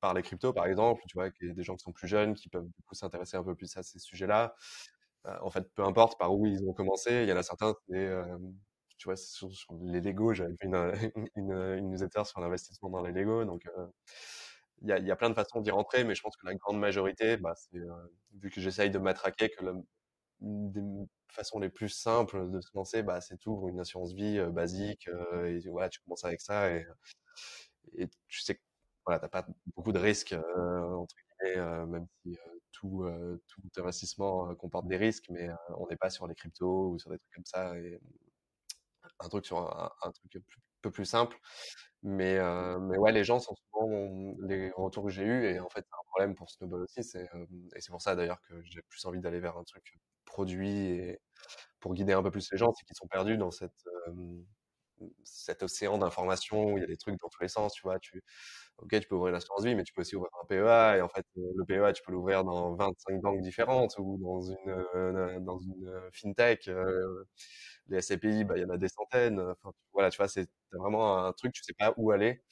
[0.00, 2.68] par les cryptos, par exemple, tu vois, des gens qui sont plus jeunes, qui peuvent
[2.92, 4.54] s'intéresser un peu plus à ces sujets-là.
[5.40, 8.08] en fait, peu importe par où ils ont commencé, il y en a certains, c'est
[8.98, 9.48] tu vois, sur,
[9.82, 10.92] les Lego, j'avais fait une,
[11.36, 13.44] une, une, newsletter sur l'investissement dans les Lego.
[13.44, 13.86] Donc, euh,
[14.82, 16.54] il y, a, y, a, plein de façons d'y rentrer, mais je pense que la
[16.54, 17.86] grande majorité, bah, euh,
[18.34, 19.72] vu que j'essaye de m'attraquer, que la,
[20.40, 20.82] des
[21.28, 25.08] façons les plus simples de se lancer, bah, c'est tout, une assurance vie euh, basique,
[25.46, 26.86] et voilà, tu commences avec ça, et,
[28.28, 28.60] tu sais que
[29.06, 30.36] voilà, t'as pas beaucoup de risques,
[31.42, 32.36] même si
[32.72, 33.06] tout,
[33.48, 37.18] tout investissement comporte des risques, mais on n'est pas sur les cryptos ou sur des
[37.18, 37.74] trucs comme ça.
[39.20, 40.40] Un truc sur un, truc un
[40.82, 41.38] peu plus simple.
[42.02, 43.88] Mais, euh, mais ouais, les gens sont souvent
[44.42, 47.02] les retours que j'ai eus, et en fait, c'est un problème pour Snowball aussi.
[47.02, 49.98] C'est, euh, et c'est pour ça d'ailleurs que j'ai plus envie d'aller vers un truc
[50.24, 51.20] produit et
[51.80, 53.72] pour guider un peu plus les gens, c'est qu'ils sont perdus dans cette,
[54.08, 54.12] euh,
[55.24, 57.98] cet océan d'informations où il y a des trucs dans tous les sens, tu vois.
[58.00, 58.22] Tu,
[58.78, 61.02] ok, tu peux ouvrir une assurance vie, mais tu peux aussi ouvrir un PEA, et
[61.02, 65.58] en fait, le PEA, tu peux l'ouvrir dans 25 banques différentes ou dans une, dans
[65.60, 66.68] une fintech
[67.88, 69.40] les SCPI, bah, il y en a des centaines.
[69.40, 72.42] Enfin, voilà, tu vois, c'est vraiment un truc, tu sais pas où aller.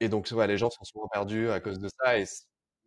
[0.00, 2.18] Et donc, ouais, les gens sont souvent perdus à cause de ça.
[2.18, 2.24] Et,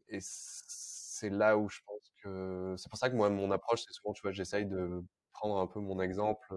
[0.10, 3.93] et c'est là où je pense que c'est pour ça que moi, mon approche, c'est
[3.93, 5.04] souvent, tu vois, j'essaye de
[5.38, 6.47] prendre un peu mon exemple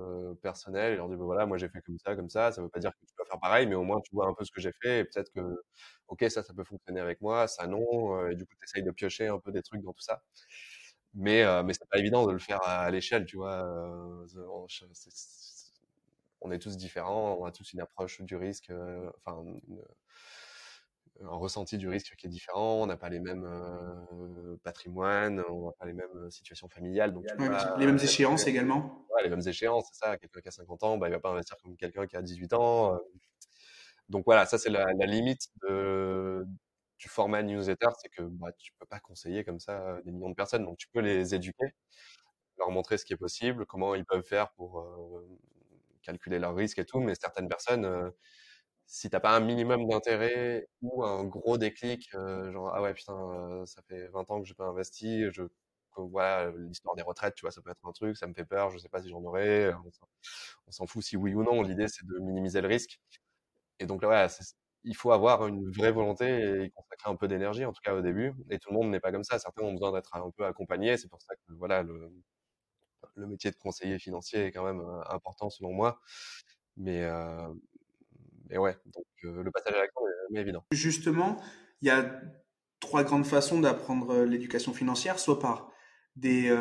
[0.42, 2.52] personnel et leur dire, bah, voilà, moi, j'ai fait comme ça, comme ça.
[2.52, 4.34] Ça veut pas dire que tu dois faire pareil, mais au moins, tu vois un
[4.34, 5.62] peu ce que j'ai fait et peut-être que,
[6.08, 8.26] ok, ça, ça peut fonctionner avec moi, ça non.
[8.28, 10.22] et du coup, tu essayes de piocher un peu des trucs dans tout ça.
[11.14, 13.66] Mais, euh, mais c'est pas évident de le faire à, l'échelle, tu vois.
[16.42, 18.72] On est tous différents, on a tous une approche du risque,
[19.18, 19.44] enfin,
[21.22, 22.82] un ressenti du risque qui est différent.
[22.82, 27.12] On n'a pas les mêmes euh, patrimoines, on n'a pas les mêmes situations familiales.
[27.12, 27.26] Donc
[27.78, 29.06] les mêmes échéances également.
[29.14, 30.16] Ouais, les mêmes échéances, c'est ça.
[30.16, 32.52] Quelqu'un qui a 50 ans, bah, il va pas investir comme quelqu'un qui a 18
[32.54, 32.98] ans.
[34.08, 36.44] Donc voilà, ça c'est la, la, limite de,
[36.98, 40.34] du format newsletter, c'est que bah, tu peux pas conseiller comme ça des millions de
[40.34, 40.64] personnes.
[40.64, 41.66] Donc tu peux les éduquer,
[42.58, 44.84] leur montrer ce qui est possible, comment ils peuvent faire pour
[46.02, 47.00] calculer leurs risques et tout.
[47.00, 48.12] Mais certaines personnes,
[48.92, 53.82] si t'as pas un minimum d'intérêt ou un gros déclic, genre ah ouais putain, ça
[53.82, 55.44] fait 20 ans que j'ai pas investi, je
[55.96, 58.70] voilà l'histoire des retraites, tu vois, ça peut être un truc, ça me fait peur,
[58.70, 59.72] je sais pas si j'en aurai.
[60.66, 61.62] On s'en fout si oui ou non.
[61.62, 63.00] L'idée c'est de minimiser le risque.
[63.80, 64.26] Et donc là, ouais,
[64.84, 68.02] il faut avoir une vraie volonté et consacrer un peu d'énergie, en tout cas au
[68.02, 68.34] début.
[68.50, 69.38] Et tout le monde n'est pas comme ça.
[69.38, 70.96] Certains ont besoin d'être un peu accompagnés.
[70.98, 72.10] C'est pour ça que voilà, le,
[73.16, 76.00] le, métier de conseiller financier est quand même euh, important selon moi.
[76.76, 77.48] Mais, euh,
[78.50, 80.64] mais ouais, donc euh, le passage à l'action est jamais évident.
[80.72, 81.40] Justement,
[81.80, 82.20] il y a
[82.80, 85.72] trois grandes façons d'apprendre l'éducation financière, soit par
[86.16, 86.54] des,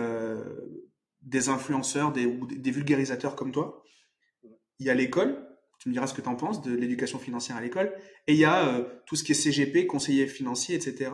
[1.21, 3.83] des influenceurs, des, des vulgarisateurs comme toi.
[4.79, 5.49] Il y a l'école,
[5.79, 7.93] tu me diras ce que tu en penses de l'éducation financière à l'école.
[8.27, 11.11] Et il y a euh, tout ce qui est CGP, conseiller financier, etc.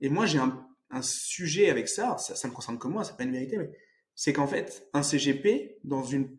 [0.00, 3.16] Et moi, j'ai un, un, sujet avec ça, ça, ça me concerne que moi, c'est
[3.16, 3.70] pas une vérité, mais
[4.14, 6.36] c'est qu'en fait, un CGP, dans une,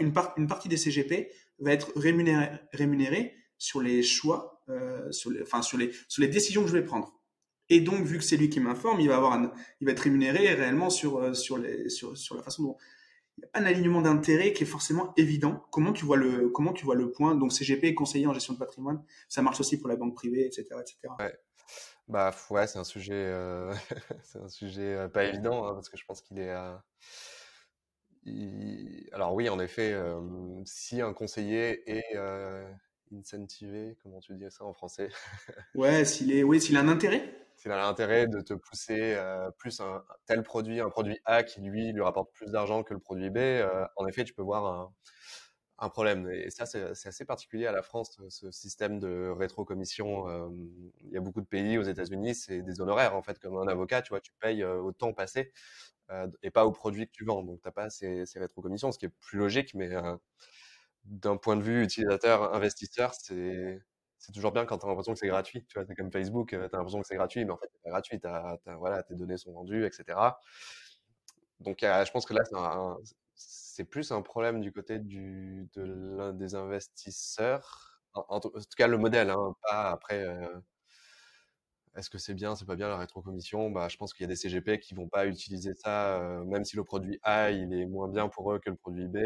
[0.00, 5.62] une, partie des CGP, va être rémunéré, rémunéré sur les choix, euh, sur, les, enfin,
[5.62, 7.12] sur, les, décisions que je vais prendre.
[7.68, 9.40] Et donc, vu que c'est lui qui m'informe, il va avoir
[9.80, 12.76] il va être rémunéré réellement sur, euh, sur, la façon dont,
[13.38, 15.66] il n'y a un alignement d'intérêt qui est forcément évident.
[15.70, 17.34] Comment tu vois le, comment tu vois le point?
[17.34, 20.66] Donc CGP, conseiller en gestion de patrimoine, ça marche aussi pour la banque privée, etc..
[21.18, 21.38] Ouais.
[22.08, 23.74] Bah ouais, c'est un sujet, euh,
[24.22, 26.54] c'est un sujet pas évident hein, parce que je pense qu'il est.
[29.12, 30.20] Alors oui, en effet, euh,
[30.64, 32.68] si un conseiller est euh,
[33.14, 35.08] incentivé, comment tu dis ça en français?
[35.74, 37.46] Ouais, s'il est, oui, s'il a un intérêt?
[37.56, 41.60] S'il a l'intérêt de te pousser euh, plus un, tel produit, un produit A qui
[41.60, 43.38] lui lui rapporte plus d'argent que le produit B,
[43.96, 44.92] en effet, tu peux voir un,
[45.78, 46.30] un problème.
[46.30, 50.28] Et ça, c'est assez particulier à la France, ce système de rétrocommission.
[50.28, 50.48] Euh,
[51.04, 53.68] il y a beaucoup de pays, aux États-Unis, c'est des honoraires en fait, comme un
[53.68, 55.52] avocat, tu vois, tu payes au temps passé
[56.42, 57.42] et pas au produit que tu vends.
[57.42, 59.90] Donc, t'as pas ces, ces rétrocommissions, ce qui est plus logique, mais
[61.04, 63.80] d'un point de vue utilisateur, investisseur, c'est
[64.34, 65.64] toujours bien quand tu as l'impression que c'est gratuit.
[65.68, 67.82] Tu vois, c'est comme Facebook, tu as l'impression que c'est gratuit, mais en fait, c'est
[67.82, 68.20] pas gratuit.
[68.78, 70.38] voilà, tes données sont vendues, etc.
[71.60, 73.14] Donc, je pense que là, c'est
[73.88, 75.82] plus un problème du côté du, de
[76.16, 78.00] l'un des investisseurs.
[78.14, 80.24] En, tout cas, le modèle, hein, pas après.
[81.96, 83.70] est-ce que c'est bien, c'est pas bien la rétrocommission?
[83.70, 86.76] Bah, Je pense qu'il y a des CGP qui vont pas utiliser ça, même si
[86.76, 89.18] le produit A il est moins bien pour eux que le produit B.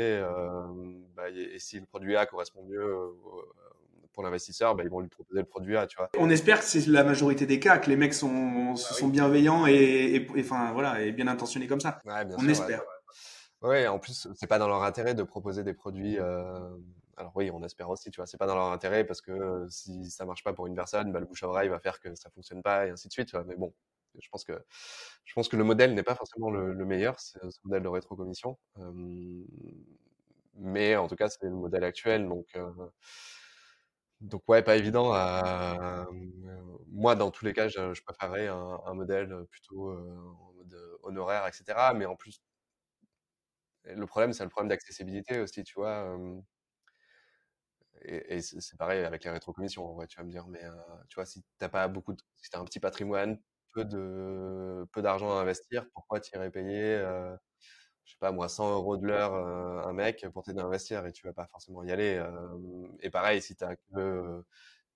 [1.14, 3.14] Bah, et, si le produit A correspond mieux
[4.12, 6.10] pour l'investisseur, bah, ils vont lui proposer le produit A, tu vois.
[6.18, 9.66] On espère que c'est la majorité des cas, que les mecs sont, bah sont bienveillants
[9.66, 12.00] et, enfin, voilà, et bien intentionnés comme ça.
[12.36, 12.80] On espère.
[12.80, 12.99] Ouais,
[13.62, 16.18] en plus, c'est pas dans leur intérêt de proposer des produits.
[16.18, 16.76] Euh...
[17.16, 19.68] Alors oui, on espère aussi, tu vois, c'est pas dans leur intérêt parce que euh,
[19.68, 22.14] si ça marche pas pour une personne, bah, le bouche à oreille va faire que
[22.14, 23.28] ça fonctionne pas et ainsi de suite.
[23.28, 23.44] Tu vois.
[23.44, 23.74] Mais bon,
[24.18, 24.52] je pense que
[25.24, 28.58] je pense que le modèle n'est pas forcément le, meilleur, ce modèle de rétrocommission.
[28.78, 29.44] Euh...
[30.56, 32.46] Mais en tout cas, c'est le modèle actuel, donc.
[32.56, 32.70] Euh
[34.20, 35.12] donc ouais, pas évident.
[35.14, 36.06] À,
[36.88, 41.92] moi, dans tous les cas, je, préférerais un, modèle plutôt en mode honoraire, etc.
[41.94, 42.42] Mais en plus,
[43.84, 46.16] le problème, c'est le problème d'accessibilité aussi, tu vois.
[48.02, 50.46] et, c'est pareil avec les rétrocommissions, tu vas me dire.
[50.48, 50.62] Mais
[51.08, 53.38] tu vois, si t'as pas beaucoup, de, si t'as un petit patrimoine,
[53.72, 57.02] peu de peu d'argent à investir, pourquoi tu irais payer
[58.04, 61.06] je sais pas moi, 100 euros de l'heure euh, un mec pour t'aider à investir
[61.06, 62.16] et tu vas pas forcément y aller.
[62.16, 64.44] Euh, et pareil, si tu as que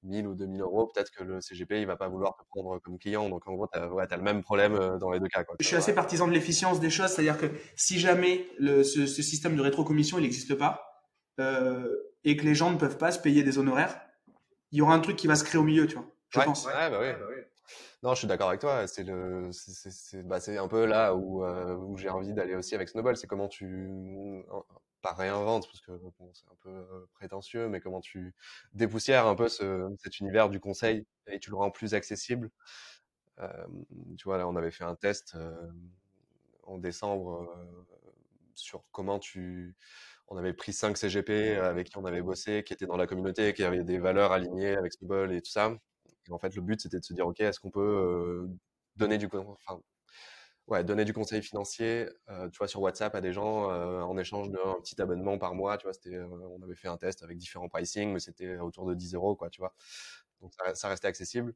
[0.05, 2.99] 1000 ou 2000 euros, peut-être que le CGP, il va pas vouloir te prendre comme
[2.99, 3.29] client.
[3.29, 5.45] Donc, en gros, tu as, ouais, le même problème euh, dans les deux cas.
[5.45, 5.57] Quoi.
[5.61, 9.23] Je suis assez partisan de l'efficience des choses, c'est-à-dire que si jamais le, ce, ce,
[9.23, 11.03] système de rétrocommission, il n'existe pas,
[11.41, 11.89] euh,
[12.25, 14.01] et que les gens ne peuvent pas se payer des honoraires,
[14.71, 16.07] il y aura un truc qui va se créer au milieu, tu vois.
[16.31, 16.67] Je pense.
[16.67, 17.13] Ouais, bah oui.
[17.13, 17.43] Bah oui.
[18.03, 18.87] Non, je suis d'accord avec toi.
[18.87, 22.91] C'est le, c'est bah, un peu là où, euh, où j'ai envie d'aller aussi avec
[22.91, 23.17] Snowball.
[23.17, 24.45] C'est comment tu,
[25.05, 25.93] pas réinventes, parce que
[26.33, 28.35] c'est un peu prétentieux, mais comment tu
[28.73, 32.51] dépoussières un peu ce, cet univers du conseil et tu le rends plus accessible?
[34.17, 35.37] Tu vois, là, on avait fait un test
[36.63, 37.49] en décembre
[38.55, 39.77] sur comment tu,
[40.29, 43.53] on avait pris 5 CGP avec qui on avait bossé, qui étaient dans la communauté,
[43.53, 45.77] qui avaient des valeurs alignées avec Snowball et tout ça
[46.31, 48.49] en fait, le but, c'était de se dire, OK, est-ce qu'on peut
[48.97, 49.81] donner du, enfin,
[50.69, 52.09] ouais, donner du conseil financier,
[52.53, 55.85] tu vois, sur WhatsApp à des gens en échange d'un petit abonnement par mois, tu
[55.85, 59.15] vois, c'était, on avait fait un test avec différents pricing, mais c'était autour de 10
[59.15, 59.75] euros, quoi, tu vois.
[60.41, 61.55] Donc, ça, restait accessible.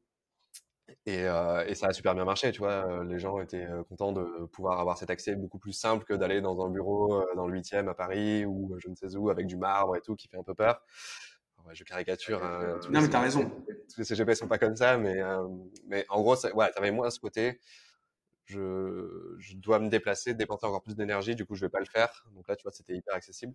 [1.05, 3.03] Et, et, ça a super bien marché, tu vois.
[3.03, 6.65] Les gens étaient contents de pouvoir avoir cet accès beaucoup plus simple que d'aller dans
[6.65, 9.95] un bureau dans le 8e à Paris ou je ne sais où avec du marbre
[9.95, 10.81] et tout qui fait un peu peur
[11.73, 12.43] je caricature.
[12.43, 13.49] Hein, non, mais t'as raison.
[13.93, 15.47] Tous les CGP sont pas comme ça, mais, euh,
[15.87, 17.59] mais en gros, ouais, t'avais moins ce côté.
[18.49, 21.85] Je, je dois me déplacer, dépenser encore plus d'énergie, du coup, je vais pas le
[21.85, 22.25] faire.
[22.33, 23.53] Donc là, tu vois, c'était hyper accessible.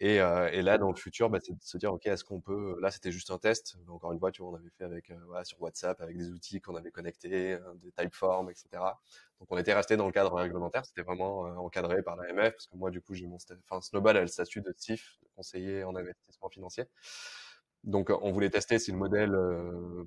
[0.00, 2.40] Et, euh, et, là, dans le futur, bah, c'est de se dire, OK, est-ce qu'on
[2.40, 2.78] peut...
[2.80, 3.76] Là, c'était juste un test.
[3.86, 6.60] Encore une fois, tu vois, on avait fait avec, euh, sur WhatsApp, avec des outils
[6.60, 8.68] qu'on avait connectés, euh, des typeforms, etc.
[9.38, 10.86] Donc, on était resté dans le cadre réglementaire.
[10.86, 13.36] C'était vraiment encadré par l'AMF, parce que moi, du coup, j'ai mon...
[13.68, 16.84] Enfin, Snowball a le statut de CIF, de conseiller en investissement financier.
[17.84, 19.36] Donc, on voulait tester si le modèle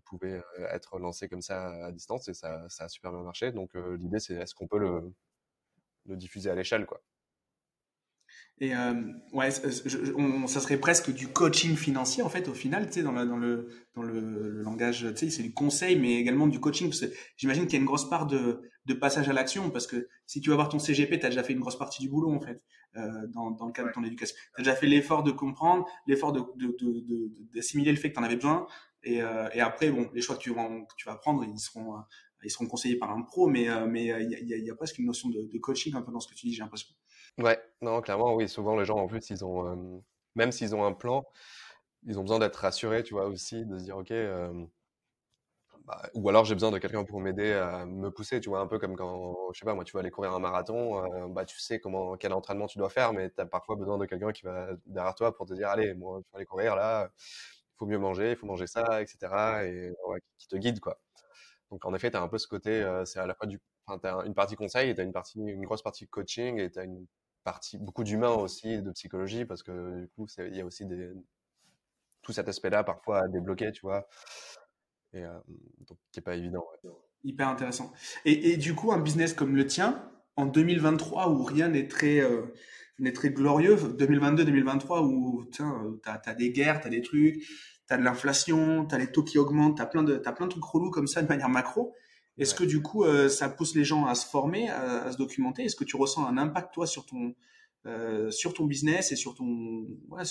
[0.05, 3.51] pouvait être lancé comme ça à distance, et ça, ça a super bien marché.
[3.51, 5.11] Donc, l'idée, c'est est-ce qu'on peut le,
[6.05, 7.01] le diffuser à l'échelle, quoi?
[8.59, 8.93] Et euh,
[9.33, 13.37] ouais, ça serait presque du coaching financier en fait au final, tu sais, dans, dans,
[13.37, 16.89] le, dans le, langage, tu sais, c'est du conseil, mais également du coaching.
[16.89, 19.87] Parce que j'imagine qu'il y a une grosse part de, de passage à l'action, parce
[19.87, 22.09] que si tu vas voir ton CGP, tu as déjà fait une grosse partie du
[22.09, 22.61] boulot en fait,
[22.95, 24.35] dans, dans le cadre de ton éducation.
[24.55, 26.43] Tu as déjà fait l'effort de comprendre, l'effort de,
[27.53, 28.67] d'assimiler le fait que tu en avais besoin,
[29.03, 31.95] et, euh, et après, bon, les choix que tu, vas, tu vas prendre, ils seront,
[32.43, 35.05] ils seront conseillés par un pro, mais mais il y, a, y, a, presque une
[35.05, 36.89] notion de, de coaching un peu dans ce que tu dis, j'ai l'impression.
[37.37, 38.47] Ouais, non, clairement, oui.
[38.47, 40.03] Souvent, les gens, en plus, ils ont,
[40.35, 41.25] même s'ils ont un plan,
[42.05, 44.13] ils ont besoin d'être rassurés, tu vois, aussi, de se dire, OK,
[45.85, 48.67] bah, ou alors j'ai besoin de quelqu'un pour m'aider à me pousser, tu vois, un
[48.67, 51.59] peu comme quand, je sais pas, moi, tu vas aller courir un marathon, bah, tu
[51.59, 54.43] sais comment, quel entraînement tu dois faire, mais tu as parfois besoin de quelqu'un qui
[54.43, 57.85] va derrière toi pour te dire, allez, moi, tu vas aller courir là, il faut
[57.85, 59.65] mieux manger, il faut manger ça, etc.
[59.65, 59.91] Et
[60.37, 60.99] qui te guide, quoi.
[61.71, 63.99] Donc, en effet, tu as un peu ce côté, c'est à la fois du, enfin,
[64.03, 66.79] as une partie conseil et tu as une partie, une grosse partie coaching et tu
[66.79, 67.07] as une
[67.43, 71.11] partie, beaucoup d'humain aussi, de psychologie, parce que du coup, il y a aussi des,
[72.21, 74.07] tout cet aspect-là parfois à débloquer, tu vois,
[75.13, 75.39] et euh,
[75.87, 76.65] donc qui est pas évident.
[77.23, 77.93] Hyper intéressant.
[78.25, 82.19] Et, et, du coup, un business comme le tien, en 2023 où rien n'est très
[82.19, 82.41] euh,
[82.99, 87.93] n'est très glorieux, 2022-2023 où tu as, as, des guerres, tu as des trucs, tu
[87.93, 90.47] as de l'inflation, tu as les taux qui augmentent, tu as plein de as plein
[90.47, 91.93] de trucs relous comme ça de manière macro.
[92.37, 95.63] Est-ce que du coup, euh, ça pousse les gens à se former, à, se documenter?
[95.63, 97.35] Est-ce que tu ressens un impact toi sur ton
[97.85, 100.23] euh, sur ton business et sur ton ouais,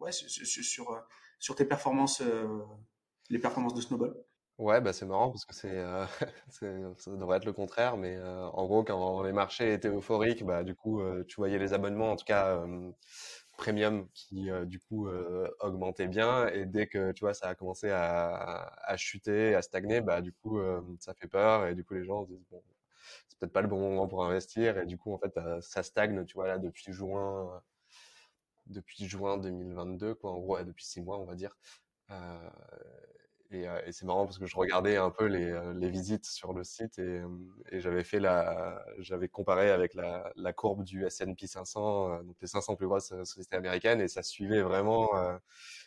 [0.00, 1.04] ouais sur, sur,
[1.38, 2.46] sur tes performances euh,
[3.30, 4.14] les performances de snowball.
[4.58, 5.82] Ouais, bah c'est marrant parce que c'est,
[6.98, 10.74] ça devrait être le contraire, mais en gros, quand les marchés étaient euphoriques, bah du
[10.74, 12.62] coup, tu voyais les abonnements, en tout cas
[13.56, 15.08] premium, qui du coup
[15.60, 20.20] augmentaient bien, et dès que tu vois ça a commencé à, chuter, à stagner, bah
[20.20, 20.60] du coup
[20.98, 22.62] ça fait peur, et du coup les gens se disent bon,
[23.28, 26.26] c'est peut-être pas le bon moment pour investir, et du coup en fait ça stagne,
[26.26, 27.62] tu vois là depuis juin,
[28.66, 31.56] depuis juin 2022, quoi, en gros, depuis six mois on va dire.
[32.10, 32.50] Euh,
[33.52, 36.62] et c'est marrant parce que je regardais un peu les, euh, les visites sur le
[36.62, 37.28] site et, euh,
[37.70, 42.46] et j'avais fait la, j'avais comparé avec la, la courbe du S&P 500, donc les
[42.46, 45.08] 500 plus grosses sociétés américaines, et ça suivait vraiment.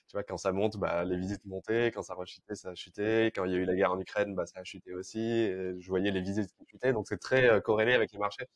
[0.07, 3.45] tu vois, quand ça monte, bah, les visites montaient, quand ça rechutait, ça chuté, quand
[3.45, 5.19] il y a eu la guerre en Ukraine, bah, ça a chuté aussi.
[5.21, 8.47] Et je voyais les visites qui chutaient, donc c'est très corrélé avec les marchés.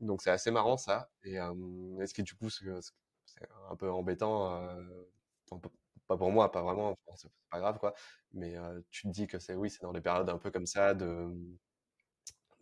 [0.00, 1.10] Donc c'est assez marrant ça.
[1.24, 1.52] Et euh,
[2.00, 2.64] est-ce que du coup c'est
[3.70, 4.62] un peu embêtant
[6.06, 7.94] pas pour moi, pas vraiment, c'est pas grave quoi.
[8.32, 8.54] Mais
[8.90, 11.28] tu te dis que c'est oui, c'est dans les périodes un peu comme ça de,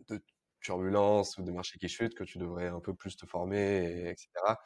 [0.09, 0.21] de
[0.61, 4.61] turbulence ou de marché qui chute que tu devrais un peu plus te former, etc.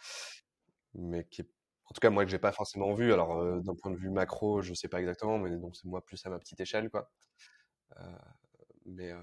[0.95, 3.13] Mais qui en tout cas moi que j'ai pas forcément vu.
[3.13, 6.25] Alors d'un point de vue macro, je sais pas exactement, mais donc c'est moi plus
[6.25, 7.11] à ma petite échelle quoi.
[8.85, 9.13] mais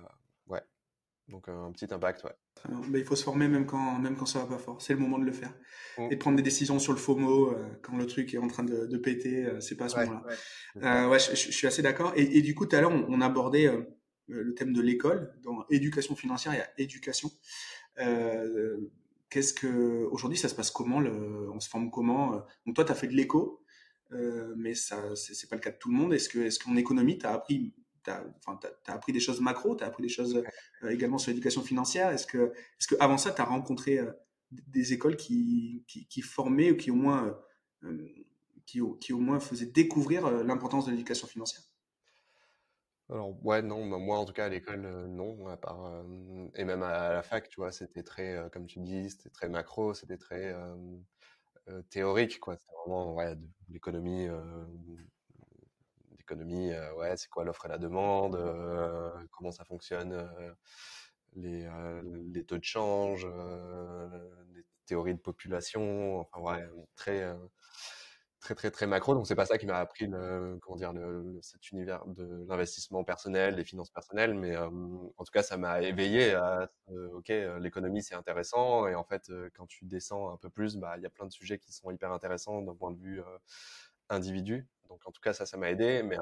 [1.28, 2.34] donc un petit impact ouais.
[2.68, 4.80] Bah, il faut se former même quand, même quand ça va pas fort.
[4.80, 5.52] C'est le moment de le faire.
[5.98, 6.08] Mm.
[6.10, 8.86] Et prendre des décisions sur le FOMO euh, quand le truc est en train de,
[8.86, 10.22] de péter, euh, c'est pas à ce moment-là.
[10.76, 12.12] Ouais, euh, je, je, suis assez d'accord.
[12.16, 13.82] Et, et, du coup, tout à l'heure, on, on, abordait euh,
[14.28, 15.32] le thème de l'école.
[15.42, 17.30] Dans éducation financière, il y a éducation.
[19.28, 22.92] Qu'est-ce que aujourd'hui, ça se passe comment le, On se forme comment Donc toi, tu
[22.92, 23.64] as fait de l'éco,
[24.56, 26.14] mais ça, c'est pas le cas de tout le monde.
[26.14, 27.74] Est-ce que, est-ce qu'en économie, tu as appris
[28.06, 30.42] tu as, appris des choses macro, tu as appris des choses
[30.82, 32.10] euh, également sur l'éducation financière.
[32.10, 34.12] Est-ce que, est-ce que avant ça, tu as rencontré euh,
[34.50, 37.36] des écoles qui, qui, formaient ou qui au moins,
[37.84, 38.08] euh,
[38.64, 41.62] qui, qui, au moins faisaient découvrir l'importance de l'éducation financière?
[43.08, 46.04] Alors ouais non bah, moi en tout cas à l'école non à part
[46.56, 49.94] et même à, la fac tu vois c'était très comme tu dis c'était très macro
[49.94, 50.52] c'était très
[51.88, 52.56] théorique quoi.
[52.56, 54.26] C'était vraiment ouais de l'économie
[56.26, 62.44] économie, euh, ouais, c'est quoi l'offre et la demande, euh, comment ça fonctionne, euh, les,
[62.44, 63.26] taux de change,
[64.54, 67.36] les théories de population, enfin ouais, très
[68.40, 69.14] très très très macro.
[69.14, 70.08] Donc c'est pas ça qui m'a appris
[70.62, 75.42] comment dire le, cet univers de l'investissement personnel des finances personnelles mais en tout cas
[75.42, 76.70] ça m'a éveillé à
[77.12, 77.28] ok
[77.60, 81.06] l'économie c'est intéressant et en fait quand tu descends un peu plus bah il y
[81.06, 83.20] a plein de sujets qui sont hyper intéressants d'un point de vue
[84.08, 86.02] individu donc en tout cas, ça, ça m'a aidé.
[86.02, 86.16] Mais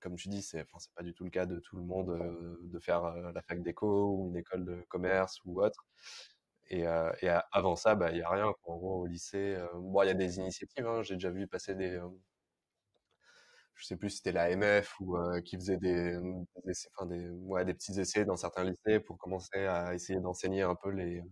[0.00, 2.78] comme tu dis, c'est enfin, pas du tout le cas de tout le monde de
[2.78, 5.86] faire la fac d'éco ou une école de commerce ou autre.
[6.68, 6.86] Et,
[7.52, 8.46] avant ça, bah, il n'y a rien.
[8.64, 10.86] En gros, au lycée, bon, il y a des initiatives.
[10.86, 12.00] Hein, J'ai déjà vu passer des,
[13.74, 16.16] je sais plus si c'était l'AMF ou qui faisait des,
[16.96, 20.74] enfin, des, ouais, des petits essais dans certains lycées pour commencer à essayer d'enseigner un
[20.74, 21.22] peu les,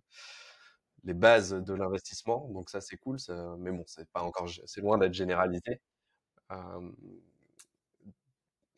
[1.03, 2.47] les bases de l'investissement.
[2.49, 3.17] Donc ça, c'est cool.
[3.59, 5.81] Mais bon, c'est pas encore, c'est loin d'être généralisé.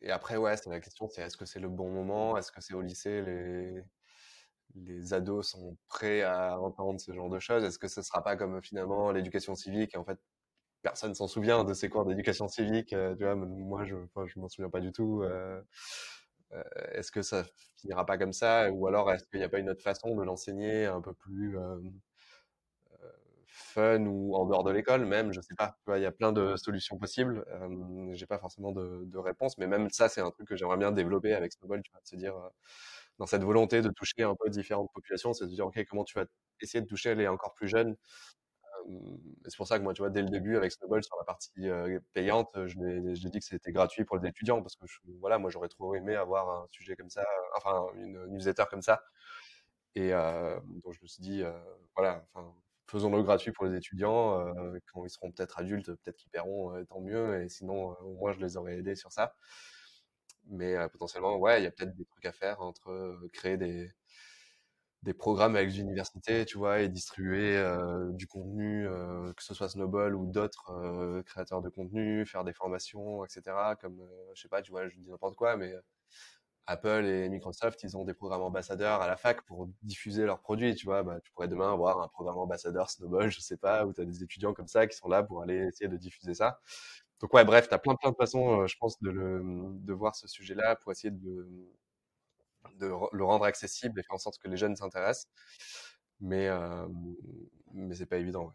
[0.02, 2.36] et après, ouais, la question, c'est est-ce que c'est le bon moment?
[2.36, 3.82] Est-ce que c'est au lycée les
[4.76, 7.64] les ados sont prêts à entendre ce genre de choses?
[7.64, 9.96] Est-ce que ce sera pas comme finalement l'éducation civique?
[9.96, 10.18] En fait
[10.82, 14.48] personne s'en souvient de ces cours d'éducation civique Tu vois, moi je, enfin, je m'en
[14.48, 15.24] souviens pas du tout.
[16.92, 17.44] Est-ce que ça
[17.76, 18.70] finira pas comme ça?
[18.72, 21.56] Ou alors est-ce qu'il n'y a pas une autre façon de l'enseigner un peu plus
[23.76, 25.76] fun ou en dehors de l'école même, je sais pas.
[25.88, 27.44] Il y a plein de solutions possibles.
[27.48, 30.92] Euh, j'ai pas forcément de, réponse, mais même ça, c'est un truc que j'aimerais bien
[30.92, 32.34] développer avec Snowball, tu vois, de se dire,
[33.18, 36.18] dans cette volonté de toucher un peu différentes populations, c'est de dire, OK, comment tu
[36.18, 36.26] vas
[36.60, 37.96] essayer de toucher les encore plus jeunes?
[39.46, 41.68] C'est pour ça que moi, tu vois, dès le début avec Snowball sur la partie
[42.14, 44.86] payante, je l'ai dit que c'était gratuit pour les étudiants parce que
[45.20, 47.24] voilà, moi j'aurais trop aimé avoir un sujet comme ça,
[47.56, 49.02] enfin une newsletter comme ça.
[49.96, 51.42] Et donc je me suis dit,
[51.96, 52.54] voilà, enfin
[52.88, 54.40] faisons-le gratuit pour les étudiants.
[54.40, 57.42] Euh, quand ils seront peut-être adultes, peut-être qu'ils paieront, euh, tant mieux.
[57.42, 59.34] Et sinon, euh, au moins, je les aurais aidés sur ça.
[60.48, 63.90] Mais potentiellement, ouais, il y a peut-être des trucs à faire entre créer des,
[65.02, 67.62] des programmes avec les universités, tu vois, et distribuer
[68.12, 68.86] du contenu,
[69.36, 73.76] que ce soit Snowball ou d'autres créateurs de contenu, faire des formations, etc.
[73.80, 74.00] Comme,
[74.34, 75.74] je sais pas, tu vois, je dis n'importe quoi, mais
[76.66, 80.74] Apple et Microsoft, ils ont des programmes ambassadeurs à la fac pour diffuser leurs produits,
[80.74, 81.02] tu vois.
[81.02, 84.04] Bah, tu pourrais demain avoir un programme ambassadeur Snowball, je sais pas, où tu as
[84.04, 86.60] des étudiants comme ça qui sont là pour aller essayer de diffuser ça.
[87.20, 89.92] Donc ouais, bref, tu as plein plein de façons, euh, je pense, de, le, de
[89.92, 91.48] voir ce sujet-là pour essayer de,
[92.80, 95.28] le rendre accessible et faire en sorte que les jeunes s'intéressent.
[96.20, 96.86] Mais, euh,
[97.72, 98.52] mais c'est pas évident.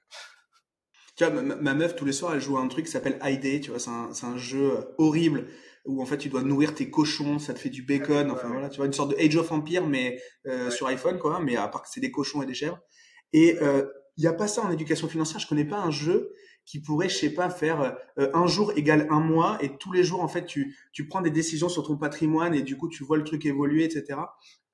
[1.16, 3.62] Tu vois, ma, meuf, tous les soirs, elle joue à un truc qui s'appelle ID,
[3.62, 5.48] tu vois, c'est un, un, jeu horrible
[5.86, 8.70] où en fait tu dois nourrir tes cochons, ça te fait du bacon, enfin voilà,
[8.70, 11.68] tu vois, une sorte de Age of Empire, mais euh, sur iPhone, quoi, mais à
[11.68, 12.80] part que c'est des cochons et des chèvres.
[13.34, 13.86] Et il euh,
[14.18, 16.32] n'y a pas ça en éducation financière, je connais pas un jeu
[16.66, 20.04] qui pourrait, je sais pas, faire euh, un jour égale un mois et tous les
[20.04, 23.04] jours, en fait, tu, tu prends des décisions sur ton patrimoine et du coup, tu
[23.04, 24.20] vois le truc évoluer, etc.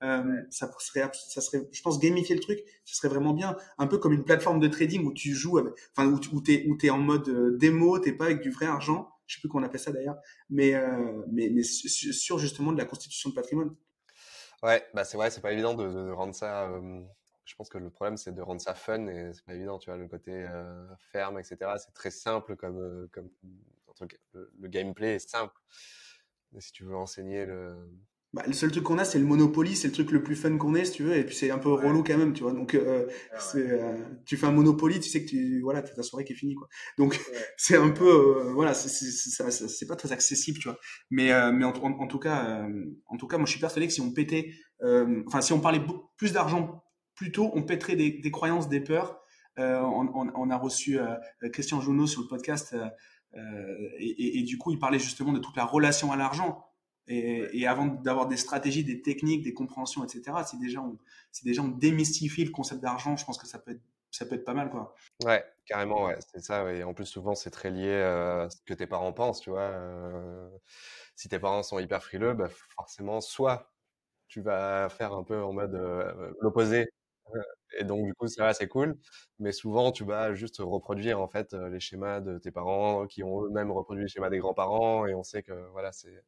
[0.04, 3.56] Euh, ça serait, ça serait, je pense, gamifier le truc, ce serait vraiment bien.
[3.78, 6.66] Un peu comme une plateforme de trading où tu joues, avec, enfin, où, où t'es,
[6.68, 9.10] où t'es en mode euh, démo, t'es pas avec du vrai argent.
[9.28, 10.18] Je sais plus qu'on appelle ça d'ailleurs,
[10.50, 13.76] mais, euh, mais, sur justement de la constitution de patrimoine.
[14.64, 16.70] Ouais, bah c'est vrai, c'est pas évident de, rendre ça.
[16.70, 17.02] Euh,
[17.46, 19.90] je pense que le problème c'est de rendre ça fun et c'est pas évident, tu
[19.90, 21.58] vois, le côté euh, ferme, etc.
[21.78, 23.30] C'est très simple comme, comme.
[24.34, 25.56] Le, le, gameplay est simple.
[26.52, 27.76] Mais si tu veux enseigner le,
[28.38, 30.56] bah, le seul truc qu'on a, c'est le Monopoly, c'est le truc le plus fun
[30.58, 32.54] qu'on ait, si tu veux, et puis c'est un peu relou quand même, tu vois.
[32.54, 33.08] Donc, euh,
[33.40, 36.34] c'est, euh, tu fais un Monopoly, tu sais que tu, voilà, t'as ta soirée qui
[36.34, 36.68] est finie, quoi.
[37.00, 37.20] Donc,
[37.58, 40.78] c'est un peu, euh, voilà, c'est, pas très accessible, tu vois.
[41.10, 42.68] Mais, mais en, en, tout cas,
[43.08, 44.52] en tout cas, moi, je suis persuadé que si on pétait,
[45.26, 45.82] enfin, si on parlait
[46.16, 46.84] plus d'argent
[47.16, 49.20] plus tôt, on pèterait des, des croyances, des peurs.
[49.58, 51.00] On, on, on, a reçu
[51.52, 52.76] Christian Jounot sur le podcast,
[53.36, 56.67] et, et, et du coup, il parlait justement de toute la relation à l'argent
[57.08, 60.98] et, avant d'avoir des stratégies, des techniques, des compréhensions, etc., si déjà on,
[61.32, 63.82] si déjà on démystifie le concept d'argent, je pense que ça peut être
[64.12, 64.96] ça peut être pas mal, quoi.
[65.26, 66.72] Ouais, carrément, ouais, c'est ça.
[66.74, 69.50] Et en plus, souvent, c'est très lié euh, à ce que tes parents pensent, tu
[69.50, 69.62] vois.
[69.62, 70.50] Euh,
[71.16, 73.72] si tes parents sont hyper frileux, bah, forcément, soit
[74.28, 76.88] tu vas faire un peu en mode euh, l'opposé,
[77.78, 78.98] et donc du coup, ça, c'est cool.
[79.40, 83.44] Mais souvent, tu vas juste reproduire en fait les schémas de tes parents, qui ont
[83.44, 86.24] eux-mêmes reproduit les schémas des grands-parents, et on sait que voilà, c'est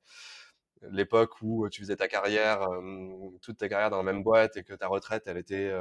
[0.81, 2.67] l'époque où tu faisais ta carrière,
[3.41, 5.71] toute ta carrière dans la même boîte et que ta retraite, elle était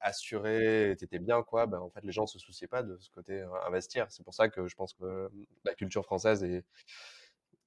[0.00, 3.44] assurée t'étais bien, quoi, ben, en fait, les gens se souciaient pas de ce côté
[3.66, 4.06] investir.
[4.10, 5.28] C'est pour ça que je pense que
[5.64, 6.64] la culture française est,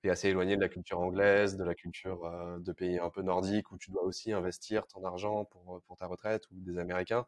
[0.04, 2.22] est assez éloignée de la culture anglaise, de la culture
[2.60, 6.08] de pays un peu nordiques où tu dois aussi investir ton argent pour, pour ta
[6.08, 7.26] retraite ou des Américains.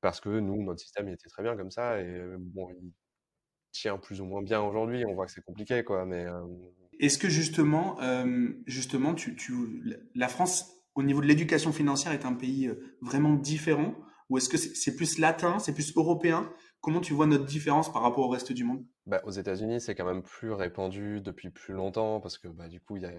[0.00, 2.68] Parce que nous, notre système, il était très bien comme ça et bon,
[3.74, 5.04] tient plus ou moins bien aujourd'hui.
[5.06, 6.26] On voit que c'est compliqué, quoi, mais
[7.00, 9.52] est-ce que justement, euh, justement, tu, tu,
[10.14, 12.70] la France, au niveau de l'éducation financière, est un pays
[13.02, 13.94] vraiment différent?
[14.30, 16.50] Ou est-ce que c'est plus latin, c'est plus européen?
[16.80, 18.84] Comment tu vois notre différence par rapport au reste du monde?
[19.06, 22.80] Bah, Aux États-Unis, c'est quand même plus répandu depuis plus longtemps parce que bah, du
[22.80, 23.10] coup, il euh,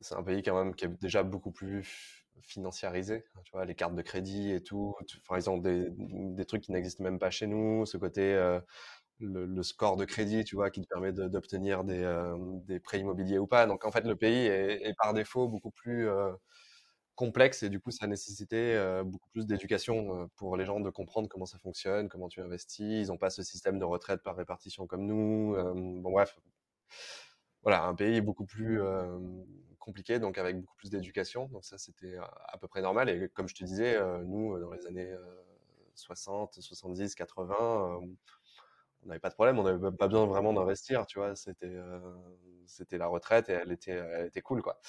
[0.00, 3.24] c'est un pays quand même qui est déjà beaucoup plus financiarisé.
[3.44, 4.94] Tu vois, les cartes de crédit et tout.
[5.28, 7.84] Enfin, ils ont des, des trucs qui n'existent même pas chez nous.
[7.84, 8.34] Ce côté
[9.20, 13.38] le, score de crédit, tu vois, qui te permet d'obtenir des, euh, des, prêts immobiliers
[13.38, 13.66] ou pas.
[13.66, 16.32] Donc en fait, le pays est, par défaut beaucoup plus euh,
[17.14, 20.90] complexe et du coup, ça a nécessité euh, beaucoup plus d'éducation pour les gens de
[20.90, 23.06] comprendre comment ça fonctionne, comment tu investis.
[23.06, 25.54] Ils n'ont pas ce système de retraite par répartition comme nous.
[26.02, 26.38] bon bref,
[27.62, 28.80] voilà, un pays beaucoup plus
[29.78, 31.46] compliqué, donc avec beaucoup plus d'éducation.
[31.48, 32.16] Donc ça, c'était
[32.48, 33.08] à peu près normal.
[33.10, 35.14] Et comme je te disais, nous, dans les années
[35.94, 38.00] 60, 70, 80,
[39.04, 41.34] on n'avait pas de problème, on n'avait pas besoin vraiment d'investir, tu vois.
[41.36, 42.00] C'était euh,
[42.66, 44.80] c'était la retraite et elle était elle était cool, quoi.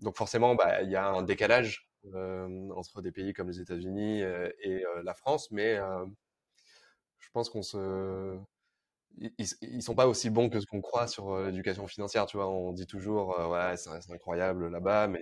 [0.00, 4.22] Donc forcément, bah il y a un décalage euh, entre des pays comme les États-Unis
[4.22, 5.78] euh, et la France, mais
[7.18, 8.38] je pense qu'on se
[9.38, 12.48] ils, sont pas aussi bons que ce qu'on croit sur l'éducation financière, tu vois.
[12.48, 15.20] On dit toujours, ouais, c'est incroyable là-bas, mais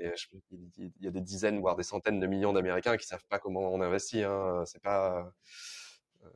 [0.79, 3.61] il y a des dizaines, voire des centaines de millions d'Américains qui savent pas comment
[3.71, 4.23] on investit.
[4.23, 4.65] Hein.
[4.65, 5.31] C'est pas,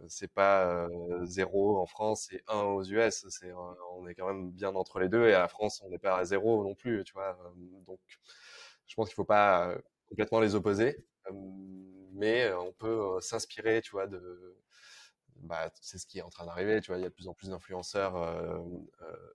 [0.08, 0.88] c'est pas
[1.24, 3.26] zéro en France et un aux US.
[3.92, 6.18] On est quand même bien entre les deux et à la France, on n'est pas
[6.18, 7.38] à zéro non plus, vois.
[7.86, 8.00] Donc,
[8.86, 9.76] je pense qu'il faut pas
[10.08, 11.04] complètement les opposer,
[12.12, 14.56] mais on peut s'inspirer, tu vois, de,
[15.36, 17.50] bah, c'est ce qui est en train d'arriver, il y a de plus en plus
[17.50, 18.58] d'influenceurs euh,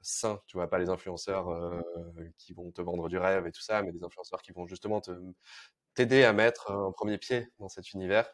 [0.02, 1.48] sains, pas les influenceurs
[2.38, 5.02] qui vont te vendre du rêve et tout ça, mais des influenceurs qui vont justement
[5.02, 5.12] te,
[5.94, 8.34] t'aider à mettre un premier pied dans cet univers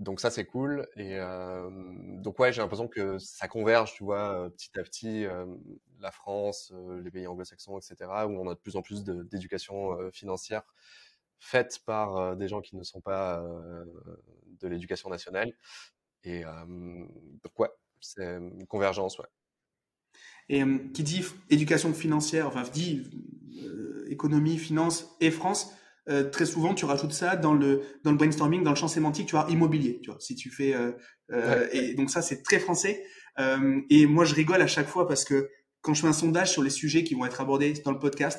[0.00, 1.68] donc ça c'est cool et euh,
[2.22, 5.44] donc ouais j'ai l'impression que ça converge tu vois petit à petit euh,
[6.00, 6.72] la France
[7.04, 10.62] les pays anglo-saxons etc où on a de plus en plus d'éducation financière
[11.38, 13.44] faite par des gens qui ne sont pas
[14.60, 15.52] de l'éducation nationale
[16.24, 17.70] et donc ouais
[18.00, 19.26] c'est une convergence ouais.
[20.48, 23.10] Et qui dit éducation financière enfin dit
[24.08, 25.74] économie finance et France
[26.10, 29.26] euh, très souvent, tu rajoutes ça dans le dans le brainstorming, dans le champ sémantique,
[29.26, 30.00] tu vois immobilier.
[30.02, 30.92] Tu vois, si tu fais euh,
[31.32, 33.04] euh, et donc ça c'est très français.
[33.88, 35.48] et moi je rigole à chaque fois parce que
[35.80, 38.38] quand je fais un sondage sur les sujets qui vont être abordés dans le podcast,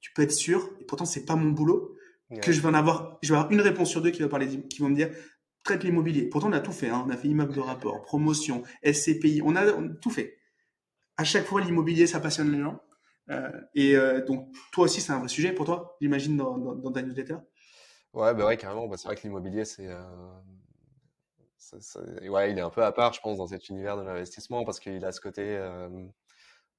[0.00, 1.94] tu peux être sûr, et pourtant c'est pas mon boulot,
[2.42, 4.48] que je vais en avoir, je vais avoir une réponse sur deux qui va parler,
[4.68, 5.10] qui vont me dire
[5.68, 6.28] traite l'immobilier.
[6.28, 6.88] Pourtant, on a tout fait.
[6.88, 7.04] Hein.
[7.06, 9.42] On a fait immeuble de rapport, promotion, SCPI.
[9.44, 9.70] On a,
[10.00, 10.38] tout fait.
[11.16, 12.80] À chaque fois, l'immobilier, ça passionne les gens.
[13.30, 16.92] Euh, et euh, donc, toi aussi, c'est un vrai sujet pour toi, j'imagine, dans, dans,
[16.92, 17.36] ta newsletter?
[18.14, 18.88] Ouais, bah ouais, carrément.
[18.88, 19.88] Bah, c'est vrai que l'immobilier, c'est.
[22.28, 24.80] ouais, il est un peu à part, je pense, dans cet univers de l'investissement parce
[24.80, 25.60] qu'il a ce côté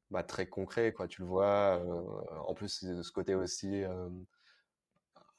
[0.10, 1.08] bah, très concret, quoi.
[1.08, 1.82] Tu le vois.
[2.48, 3.84] en plus, ce côté aussi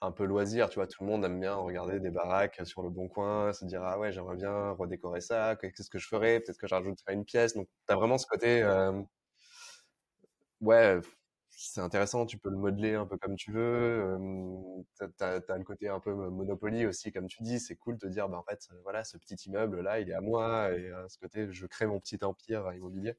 [0.02, 0.86] un peu loisir, tu vois.
[0.86, 3.98] Tout le monde aime bien regarder des baraques sur le bon coin, se dire ah
[3.98, 5.56] ouais, j'aimerais bien redécorer ça.
[5.56, 6.38] Qu'est-ce que je ferais?
[6.38, 7.54] Peut-être que j'ajouterais une pièce.
[7.54, 8.62] Donc, tu as vraiment ce côté.
[10.60, 11.00] Ouais,
[11.50, 14.16] c'est intéressant, tu peux le modeler un peu comme tu veux.
[14.96, 17.60] tu as, le côté un peu Monopoly aussi, comme tu dis.
[17.60, 20.72] C'est cool de dire, bah, en fait, voilà, ce petit immeuble-là, il est à moi.
[20.72, 23.14] Et ce côté, je crée mon petit empire immobilier.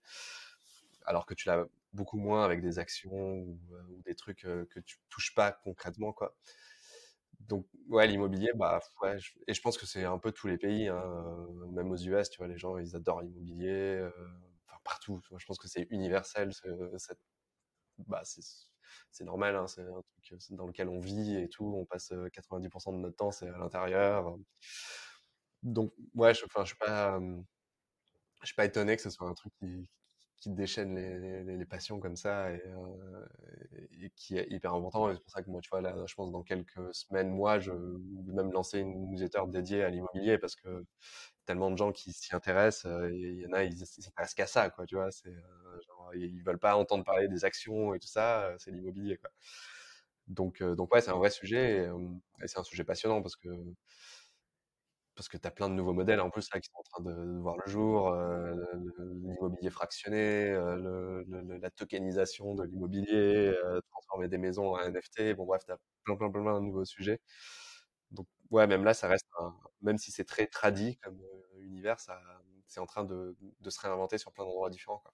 [1.06, 3.60] Alors que tu l'as beaucoup moins avec des actions ou,
[4.06, 6.36] des trucs que tu touches pas concrètement, quoi.
[7.42, 9.18] Donc, ouais, l'immobilier, bah, ouais,
[9.48, 12.38] et je pense que c'est un peu tous les pays, hein, même aux US, tu
[12.38, 14.08] vois, les gens, ils adorent l'immobilier,
[14.84, 15.22] partout.
[15.38, 16.52] je pense que c'est universel,
[18.00, 18.22] bah,
[19.12, 21.66] c'est normal, hein, c'est un truc dans lequel on vit et tout.
[21.66, 24.36] On passe 90% de notre temps, c'est à l'intérieur.
[25.64, 27.20] Donc, ouais, je, enfin, je suis pas,
[28.42, 29.88] je suis pas étonné que ce soit un truc qui,
[30.42, 32.62] qui déchaîne les, passions comme ça et,
[34.02, 35.10] et, qui est hyper important.
[35.10, 37.60] Et c'est pour ça que moi, tu vois, là, je pense dans quelques semaines, moi,
[37.60, 40.84] je vais même lancer une newsletter dédiée à l'immobilier parce que
[41.46, 44.86] tellement de gens qui s'y intéressent, il y en a, ils s'intéressent qu'à ça, quoi,
[44.88, 45.12] tu vois.
[45.12, 45.34] C'est
[46.16, 49.30] ils veulent pas entendre parler des actions et tout ça, c'est l'immobilier, quoi.
[50.28, 51.86] Donc, donc ouais, c'est un vrai sujet
[52.42, 53.50] et, c'est un sujet passionnant parce que
[55.22, 57.04] parce que tu as plein de nouveaux modèles en plus là qui sont en train
[57.04, 58.12] de, voir le jour,
[59.22, 60.52] l'immobilier fractionné,
[61.62, 63.54] la tokenisation de l'immobilier,
[63.92, 65.36] transformer des maisons en NFT.
[65.36, 67.22] Bon bref, tu as plein, plein, plein, de nouveaux sujets.
[68.10, 69.28] Donc ouais, même là, ça reste
[69.84, 71.22] même si c'est très tradit comme
[71.60, 72.20] univers, ça,
[72.66, 75.04] c'est en train de, de, se réinventer sur plein d'endroits différents.
[75.06, 75.14] Quoi.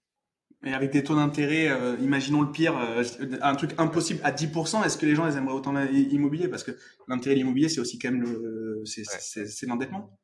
[0.63, 3.03] Et avec des taux d'intérêt, euh, imaginons le pire, euh,
[3.41, 6.47] un truc impossible à 10%, est-ce que les gens ils aimeraient autant l'immobilier?
[6.47, 6.71] Parce que
[7.07, 10.17] l'intérêt de l'immobilier, c'est aussi quand même le, c'est, l'endettement.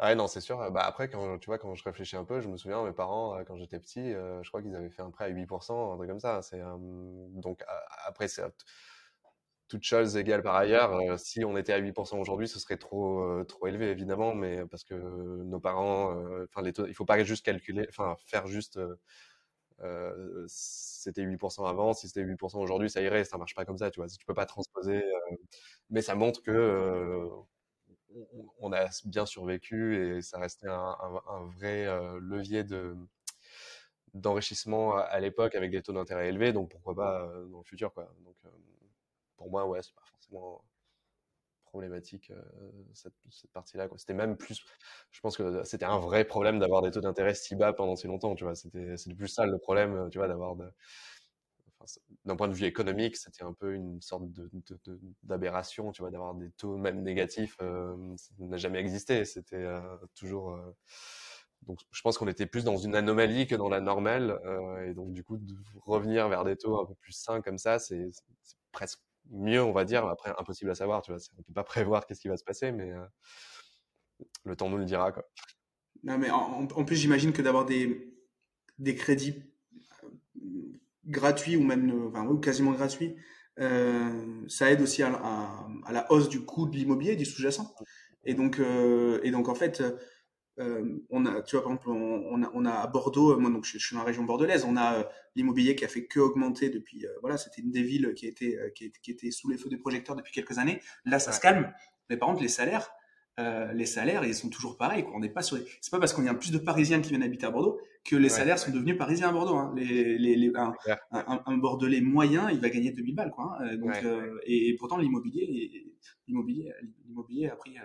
[0.00, 0.70] Ouais, non, c'est sûr.
[0.72, 3.36] Bah, après, quand, tu vois, quand je réfléchis un peu, je me souviens, mes parents,
[3.36, 6.08] euh, quand j'étais petit, je crois qu'ils avaient fait un prêt à 8%, un truc
[6.08, 6.40] comme ça.
[6.40, 6.62] C'est,
[7.34, 7.62] donc,
[8.06, 8.42] après, c'est
[9.68, 11.18] toutes choses égales par ailleurs.
[11.18, 14.94] si on était à 8% aujourd'hui, ce serait trop, trop élevé, évidemment, mais parce que
[14.94, 16.14] nos parents,
[16.44, 18.78] enfin, les il faut pas juste calculer, enfin, faire juste
[19.82, 23.90] euh, c'était 8% avant, si c'était 8% aujourd'hui, ça irait, ça marche pas comme ça,
[23.90, 24.08] tu vois.
[24.08, 25.36] Tu peux pas transposer, euh,
[25.90, 27.28] mais ça montre que euh,
[28.58, 30.96] on a bien survécu et ça restait un,
[31.56, 31.86] vrai
[32.20, 32.96] levier de
[34.14, 38.08] d'enrichissement à, l'époque avec des taux d'intérêt élevés, donc pourquoi pas dans le futur, quoi.
[38.24, 38.36] Donc
[39.36, 40.64] pour moi, ouais, c'est pas forcément
[41.74, 42.30] problématique
[42.92, 43.88] cette, cette partie-là.
[43.96, 44.64] C'était même plus,
[45.10, 48.06] je pense que c'était un vrai problème d'avoir des taux d'intérêt si bas pendant si
[48.06, 48.36] longtemps.
[48.36, 50.70] Tu vois, c'était plus ça le problème, tu vois, d'avoir de,
[52.24, 54.22] d'un point de vue économique, c'était un peu une sorte
[55.24, 59.24] d'aberration, tu vois, d'avoir des taux même négatifs, ça n'a jamais existé.
[59.24, 59.66] C'était
[60.14, 60.56] toujours.
[61.62, 64.38] donc, je pense qu'on était plus dans une anomalie que dans la normale,
[64.86, 67.80] et donc du coup, de revenir vers des taux un peu plus sains comme ça,
[67.80, 68.10] c'est
[68.70, 69.00] presque
[69.30, 70.06] mieux, on va dire.
[70.06, 71.20] Après, impossible à savoir, tu vois.
[71.38, 73.04] On peut pas prévoir qu'est-ce qui va se passer, mais euh,
[74.44, 75.24] le temps nous le dira, quoi.
[76.02, 78.14] Non, mais en, plus, j'imagine que d'avoir des,
[78.78, 79.42] des crédits
[80.04, 80.08] euh,
[81.06, 83.16] gratuits ou même euh, enfin, ou quasiment gratuits,
[83.56, 87.72] ça aide aussi à, à, la hausse du coût de l'immobilier, du sous-jacent.
[88.24, 88.60] Et donc,
[89.22, 89.82] et donc, en fait,
[90.60, 93.64] euh, on a, tu vois, par exemple, on, a, on a à Bordeaux, moi donc
[93.64, 95.02] je, suis dans la région bordelaise, on a euh,
[95.34, 98.56] l'immobilier qui a fait que augmenter depuis, euh, voilà, c'était une des villes qui était,
[98.74, 100.80] qui, qui, était sous les feux des projecteurs depuis quelques années.
[101.04, 101.72] Là, ça se calme,
[102.08, 102.92] mais par contre, les salaires,
[103.36, 105.02] les salaires, ils sont toujours pareils.
[105.02, 105.14] Quoi.
[105.16, 105.58] On n'est pas sur.
[105.80, 108.14] C'est pas parce qu'on y a plus de Parisiens qui viennent habiter à Bordeaux que
[108.14, 109.56] les salaires sont devenus parisiens à Bordeaux.
[109.56, 109.72] Hein.
[109.74, 110.74] Les, les, les un,
[111.10, 113.56] un, Bordelais moyen, il va gagner 2000 balles, quoi.
[113.58, 113.76] Hein.
[113.76, 113.94] Donc,
[114.44, 115.90] et, et, pourtant l'immobilier,
[116.28, 116.72] l'immobilier,
[117.06, 117.76] l'immobilier a pris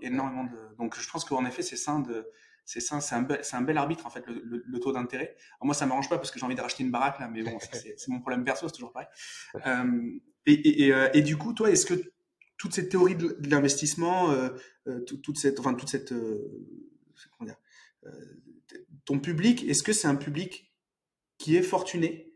[0.00, 0.48] énormément.
[0.78, 2.28] Donc, je pense qu'en effet, c'est sain de.
[2.64, 5.36] C'est ça, c'est un, bel, un bel arbitre en fait le, taux d'intérêt.
[5.62, 7.58] Moi, ça m'arrange pas parce que j'ai envie de racheter une baraque là, mais bon,
[7.72, 9.08] c'est mon problème perso, c'est toujours pareil.
[9.66, 11.94] Euh, et, euh, et, du coup, toi, est-ce que
[12.56, 14.50] toute cette théorie de, l'investissement, euh,
[15.06, 16.14] toute cette, enfin toute cette,
[19.04, 20.72] ton public, est-ce que c'est un public
[21.38, 22.32] qui est fortuné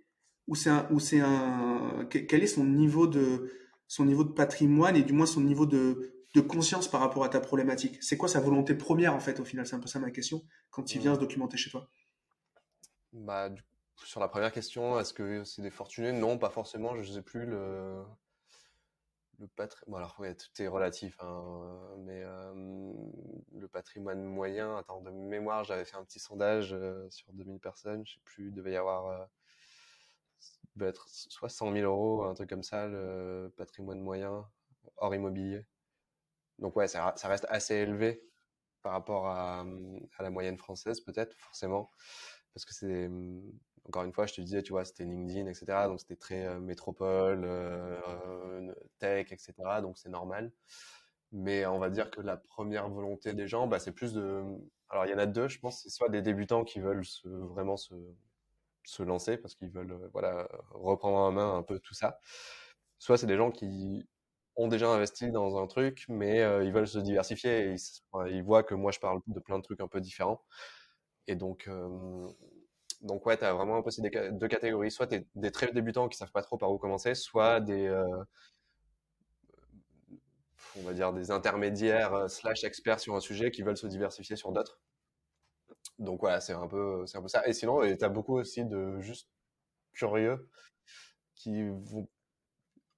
[0.48, 3.52] ou c'est un, ou c'est un, quel est son niveau de,
[3.86, 7.28] son niveau de patrimoine et du moins son niveau de, de conscience par rapport à
[7.28, 9.66] ta problématique C'est quoi sa volonté première en fait au final?
[9.66, 11.88] C'est un peu ça ma question quand il vient se documenter chez toi.
[13.12, 13.50] Bah,
[14.04, 16.12] sur la première question, est-ce que c'est des fortunés?
[16.12, 16.94] Non, pas forcément.
[16.96, 18.02] Je sais plus le
[19.38, 25.64] le patrimoine, alors ouais, tout est relatif, hein, mais le patrimoine moyen, attends, de mémoire,
[25.64, 26.74] j'avais fait un petit sondage
[27.10, 29.28] sur 2000 personnes, je sais plus, il devait y avoir,
[30.80, 34.48] être soit 100 000 euros, un truc comme ça, le patrimoine moyen
[34.96, 35.66] hors immobilier.
[36.58, 38.22] Donc ouais, ça, reste assez élevé
[38.82, 39.64] par rapport à,
[40.20, 41.90] la moyenne française, peut-être, forcément,
[42.54, 43.10] parce que c'est
[43.86, 45.86] encore une fois, je te disais, tu vois, c'était LinkedIn, etc.
[45.86, 49.54] Donc c'était très euh, métropole, euh, euh, tech, etc.
[49.80, 50.52] Donc c'est normal.
[51.32, 54.42] Mais on va dire que la première volonté des gens, bah, c'est plus de.
[54.88, 55.82] Alors il y en a deux, je pense.
[55.82, 57.94] C'est soit des débutants qui veulent vraiment se,
[58.84, 62.20] se lancer parce qu'ils veulent voilà reprendre en main un peu tout ça.
[62.98, 64.08] Soit c'est des gens qui
[64.56, 67.70] ont déjà investi dans un truc, mais ils veulent se diversifier.
[67.70, 70.42] Et ils, ils, voient que moi je parle de plein de trucs un peu différents.
[71.26, 71.68] Et donc,
[73.02, 74.90] donc ouais, tu as vraiment un peu ces deux catégories.
[74.90, 78.24] Soit tu des très débutants qui savent pas trop par où commencer, soit des, euh,
[80.76, 84.36] on va dire des intermédiaires euh, slash experts sur un sujet qui veulent se diversifier
[84.36, 84.80] sur d'autres.
[85.98, 87.46] Donc voilà, c'est un peu, un peu ça.
[87.46, 89.28] Et sinon, tu as beaucoup aussi de juste
[89.92, 90.48] curieux
[91.34, 91.64] qui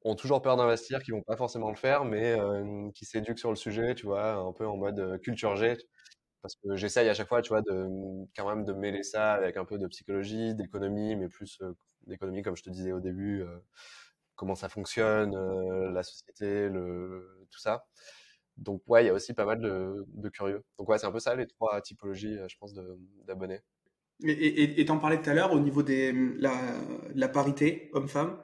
[0.04, 2.36] ont toujours peur d'investir, qui vont pas forcément le faire, mais
[2.94, 5.76] qui s'éduquent sur le sujet, tu vois, un peu en mode culture G
[6.42, 7.88] parce que j'essaye à chaque fois, tu vois, de
[8.36, 11.58] quand même de mêler ça avec un peu de psychologie, d'économie, mais plus
[12.06, 13.44] d'économie, comme je te disais au début,
[14.36, 15.34] comment ça fonctionne,
[15.92, 17.84] la société, le, tout ça.
[18.56, 20.64] Donc ouais, il y a aussi pas mal de, curieux.
[20.78, 22.72] Donc ouais, c'est un peu ça les trois typologies, je pense,
[23.26, 23.60] d'abonnés.
[24.24, 26.40] Et t'en parlais tout à l'heure au niveau de mmh,
[27.14, 28.40] la parité homme-femme.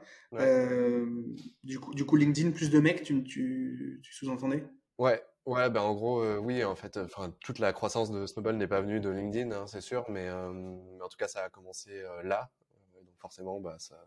[1.62, 4.64] Du, coup, du coup, LinkedIn, plus de mecs, tu, tu, tu sous-entendais?
[4.98, 6.98] Ouais, Ouais, ben en gros, oui, en fait,
[7.40, 11.08] toute la croissance de Snowball n'est pas venue de LinkedIn, hein, c'est sûr, mais, en
[11.10, 12.50] tout cas, ça a commencé là.
[12.94, 14.02] donc forcément, bah, ça,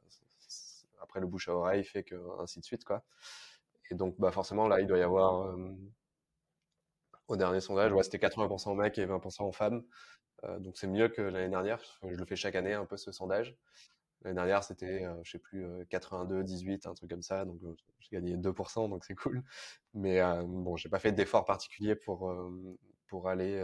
[1.00, 3.04] après le bouche à oreille fait que ainsi de suite, quoi.
[3.92, 5.56] Et donc, bah, forcément, là, il doit y avoir,
[7.28, 9.84] au dernier sondage, ouais, c'était 80% mecs et 20% en femmes.
[10.60, 11.82] donc c'est mieux que l'année dernière.
[12.04, 13.56] Je le fais chaque année un peu ce sondage.
[14.24, 17.46] L'année dernière, c'était, euh, je sais plus, 82, 18, un truc comme ça.
[17.46, 17.60] Donc,
[18.00, 19.44] j'ai gagné 2%, donc c'est cool.
[19.94, 22.32] Mais bon, j'ai pas fait d'effort particulier pour
[23.08, 23.64] pour aller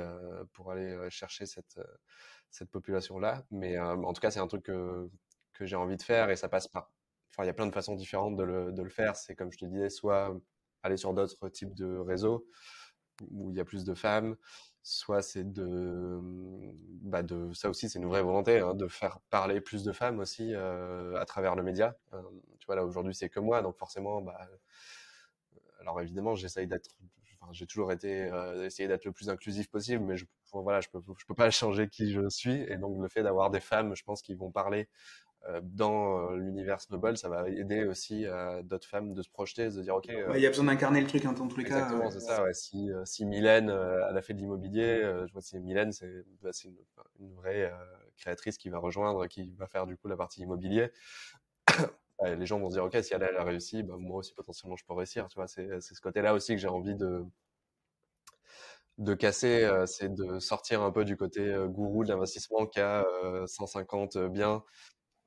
[0.54, 1.80] pour aller chercher cette
[2.50, 3.44] cette population-là.
[3.52, 5.10] Mais en tout cas, c'est un truc que
[5.54, 6.92] que j'ai envie de faire et ça passe par.
[7.32, 9.16] Enfin, il y a plein de façons différentes de le, de le faire.
[9.16, 10.36] C'est comme je te disais, soit
[10.84, 12.46] aller sur d'autres types de réseaux
[13.32, 14.36] où il y a plus de femmes,
[14.84, 16.20] soit c'est de,
[17.02, 20.20] bah de, ça aussi c'est une vraie volonté, hein, de faire parler plus de femmes
[20.20, 21.96] aussi euh, à travers le média.
[22.14, 22.22] Euh,
[22.60, 24.38] tu vois là aujourd'hui c'est que moi, donc forcément, bah,
[25.80, 26.98] alors évidemment j'essaye d'être,
[27.40, 30.90] enfin, j'ai toujours été euh, essayé d'être le plus inclusif possible, mais je, voilà, je
[30.90, 33.96] peux, je peux pas changer qui je suis, et donc le fait d'avoir des femmes,
[33.96, 35.23] je pense qu'ils vont parler euh,
[35.62, 38.26] dans euh, l'univers Snowball, ça va aider aussi
[38.64, 40.08] d'autres femmes de se projeter, de se dire ok.
[40.08, 41.80] Il y a besoin d'incarner le truc hein, dans tous les cas.
[41.80, 42.44] Exactement, c'est ça.
[42.44, 42.54] Ouais.
[42.54, 46.78] Si, si Mylène, elle a fait de l'immobilier, je vois si Mylène, c'est bah, une,
[47.20, 47.72] une, vraie
[48.18, 50.92] créatrice qui va rejoindre, qui va faire du coup la partie immobilier.
[52.26, 54.86] les gens vont se dire ok, si elle, a réussi, bah, moi aussi potentiellement je
[54.86, 55.28] peux réussir.
[55.28, 57.26] Tu vois, c'est ce côté-là aussi que j'ai envie de
[59.00, 63.04] de casser, c'est de sortir un peu du côté gourou de l'investissement qui a
[63.48, 64.64] 150 biens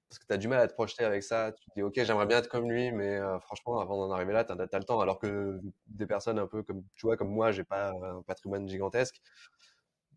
[0.08, 1.52] parce que tu as du mal à te projeter avec ça.
[1.52, 4.32] Tu te dis, OK, j'aimerais bien être comme lui, mais euh, franchement, avant d'en arriver
[4.32, 5.00] là, tu as, le temps.
[5.00, 8.68] Alors que des personnes un peu comme, tu vois, comme moi, j'ai pas un patrimoine
[8.68, 9.20] gigantesque.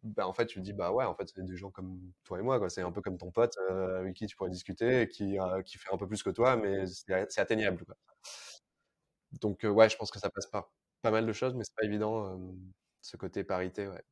[0.03, 2.39] Ben, en fait, tu te dis, bah ouais, en fait, c'est des gens comme toi
[2.39, 2.69] et moi, quoi.
[2.69, 5.77] C'est un peu comme ton pote euh, avec qui tu pourrais discuter, qui, euh, qui
[5.77, 7.95] fait un peu plus que toi, mais c'est atteignable, quoi.
[9.41, 10.71] Donc, ouais, je pense que ça passe par
[11.01, 12.39] pas mal de choses, mais c'est pas évident,
[13.01, 14.03] ce côté parité, ouais.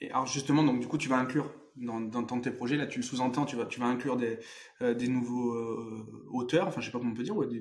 [0.00, 2.98] Et alors justement, donc du coup, tu vas inclure dans, dans, tes projets, là, tu
[2.98, 4.38] le sous-entends, tu vas, tu vas inclure des,
[4.82, 7.60] euh, des nouveaux euh, auteurs, enfin, je sais pas comment on peut dire, ouais, des,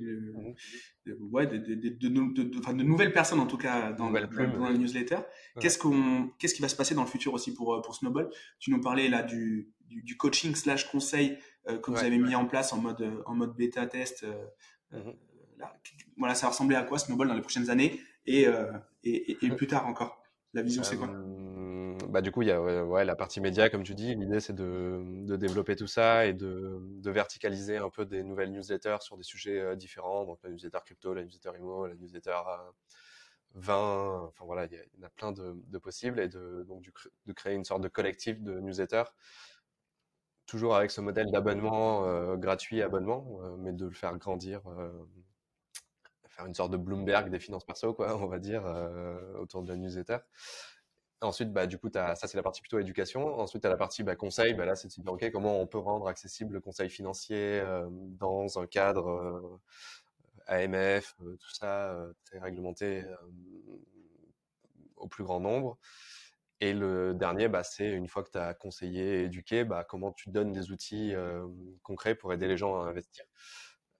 [1.19, 5.17] ouais, des, de, de, nouvelles personnes en tout cas dans, dans, dans la newsletter.
[5.59, 8.29] Qu'est-ce qu'on, qu'est-ce qui va se passer dans le futur aussi pour euh, pour Snowball?
[8.59, 12.73] Tu nous parlais là du, du, coaching slash conseil que vous avez mis en place
[12.73, 14.25] en mode en mode bêta test.
[14.91, 14.99] Mmh.
[16.17, 18.45] voilà, ça va ressembler à quoi Snowball dans les prochaines années et,
[19.03, 20.21] et, et, plus tard encore?
[20.53, 21.09] La vision, c'est quoi?
[22.09, 24.15] Bah, du coup, il y a la partie média, comme tu dis.
[24.15, 29.17] L'idée, c'est de, développer tout ça et de, verticaliser un peu des nouvelles newsletters sur
[29.17, 30.25] des sujets euh, différents.
[30.25, 32.71] Donc, la newsletter crypto, la newsletter IMO, la newsletter euh,
[33.53, 34.23] vin.
[34.27, 36.19] Enfin, voilà, il y, en a plein de, possibles.
[36.19, 36.83] Et de, donc,
[37.25, 39.05] de créer une sorte de collectif de newsletters.
[40.45, 44.61] Toujours avec ce modèle d'abonnement euh, gratuit, abonnement, mais de le faire grandir
[46.27, 48.65] faire une sorte de Bloomberg des finances perso, quoi, on va dire,
[49.39, 50.17] autour de la newsletter.
[51.25, 53.39] Ensuite, bah, du coup, ça c'est la partie plutôt éducation.
[53.39, 54.53] Ensuite, tu as la partie bah, conseil.
[54.53, 57.87] Bah, là, c'est de dire, OK, comment on peut rendre accessible le conseil financier euh,
[57.89, 59.59] dans un cadre euh,
[60.47, 63.03] AMF, tout ça, très réglementé
[64.95, 65.79] au plus grand nombre.
[66.61, 70.29] Et le dernier, bah, c'est une fois que tu as conseillé éduqué, bah, comment tu
[70.29, 71.13] donnes des outils
[71.81, 73.25] concrets pour aider les gens à investir.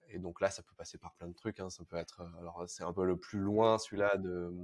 [0.08, 1.58] Et donc là, ça peut passer par plein de trucs.
[1.58, 1.68] Hein.
[1.68, 4.54] Ça peut être, alors c'est un peu le plus loin celui-là de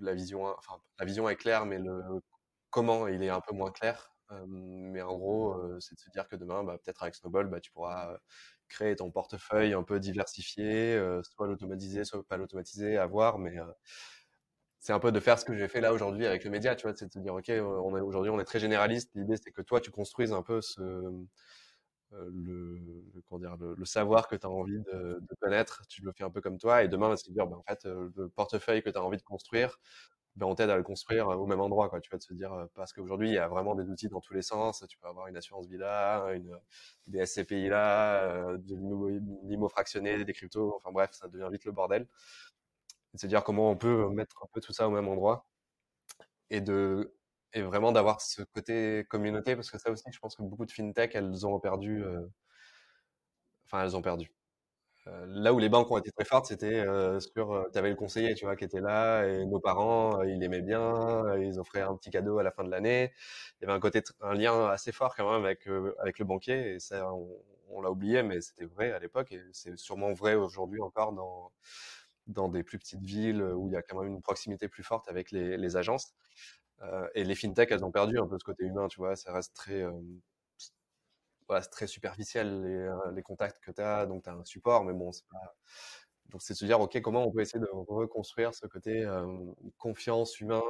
[0.00, 2.02] la vision, enfin la vision est claire, mais le
[2.70, 4.12] comment il est un peu moins clair.
[4.48, 7.70] mais en gros, c'est de se dire que demain, bah, peut-être avec Snowball, bah, tu
[7.72, 8.16] pourras
[8.68, 13.56] créer ton portefeuille un peu diversifié, soit l'automatiser, soit pas l'automatiser, à voir, mais
[14.80, 16.86] c'est un peu de faire ce que j'ai fait là aujourd'hui avec le média, tu
[16.86, 19.10] vois, c'est de te dire, ok, aujourd'hui on est très généraliste.
[19.14, 20.80] L'idée c'est que toi tu construises un peu ce,
[22.12, 22.78] le,
[23.28, 26.40] comment dire, le, savoir que tu as envie de, connaître, tu le fais un peu
[26.40, 29.02] comme toi, et demain, c'est de dire, ben, en fait, le portefeuille que tu as
[29.02, 29.78] envie de construire,
[30.36, 32.00] ben, on t'aide à le construire au même endroit, quoi.
[32.00, 34.42] Tu vas te dire, parce qu'aujourd'hui, il y a vraiment des outils dans tous les
[34.42, 34.84] sens.
[34.88, 36.58] Tu peux avoir une assurance vie là, une,
[37.06, 38.76] des SCPI là, de
[39.44, 42.06] l'IMO fractionné, des cryptos, enfin bref, ça devient vite le bordel
[43.14, 45.46] de se dire comment on peut mettre un peu tout ça au même endroit
[46.50, 47.14] et de
[47.54, 50.72] et vraiment d'avoir ce côté communauté parce que ça aussi je pense que beaucoup de
[50.72, 52.04] fintech elles ont perdu
[53.66, 54.32] enfin elles ont perdu
[55.26, 58.34] là où les banques ont été très fortes c'était euh, sur tu avais le conseiller
[58.34, 62.10] tu vois qui était là et nos parents ils l'aimaient bien ils offraient un petit
[62.10, 63.12] cadeau à la fin de l'année
[63.60, 66.74] il y avait un côté un lien assez fort quand même avec avec le banquier
[66.74, 67.12] et ça
[67.68, 71.50] on, l'a oublié mais c'était vrai à l'époque et c'est sûrement vrai aujourd'hui encore dans
[72.28, 75.08] dans des plus petites villes où il y a quand même une proximité plus forte
[75.08, 76.14] avec les agences.
[76.82, 79.32] Euh, et les fintechs, elles ont perdu un peu ce côté humain, tu vois, ça
[79.32, 79.92] reste très, euh,
[81.48, 84.92] voilà, très superficiel les, euh, contacts que tu as, donc tu as un support, mais
[84.92, 85.54] bon, c'est pas.
[86.30, 89.06] Donc c'est de se dire, ok, comment on peut essayer de reconstruire ce côté
[89.78, 90.62] confiance humain.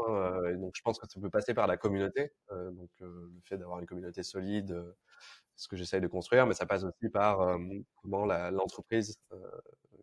[0.51, 3.79] et donc je pense que ça peut passer par la communauté, donc le fait d'avoir
[3.81, 4.85] une communauté solide,
[5.57, 7.57] ce que j'essaye de construire, mais ça passe aussi par
[8.03, 9.21] comment l'entreprise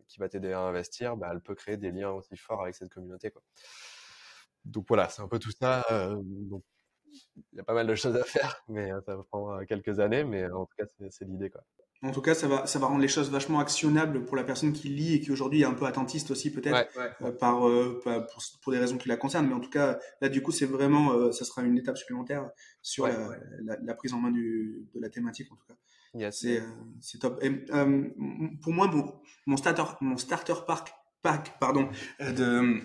[0.08, 2.92] qui va t'aider à investir, bah, elle peut créer des liens aussi forts avec cette
[2.92, 3.30] communauté.
[3.30, 3.42] Quoi.
[4.64, 5.84] Donc voilà, c'est un peu tout ça.
[5.90, 6.16] Euh,
[7.52, 10.00] il y a pas mal de choses à faire, mais euh, ça va prendre quelques
[10.00, 11.50] années, mais en tout cas, c'est l'idée.
[11.50, 11.62] quoi.
[12.02, 14.72] En tout cas, ça va, ça va rendre les choses vachement actionnables pour la personne
[14.72, 16.88] qui lit et qui aujourd'hui est un peu attentiste aussi peut-être
[17.20, 17.60] euh, par,
[18.62, 19.46] pour, des raisons qui la concernent.
[19.46, 22.48] Mais en tout cas, là du coup, c'est vraiment, ça sera une étape supplémentaire
[22.80, 26.30] sur la, prise en main du, de la thématique en tout cas.
[26.30, 26.62] C'est
[27.00, 27.38] c'est top.
[27.42, 31.88] Et, pour moi, mon, mon starter, mon starter park pack pardon
[32.20, 32.80] de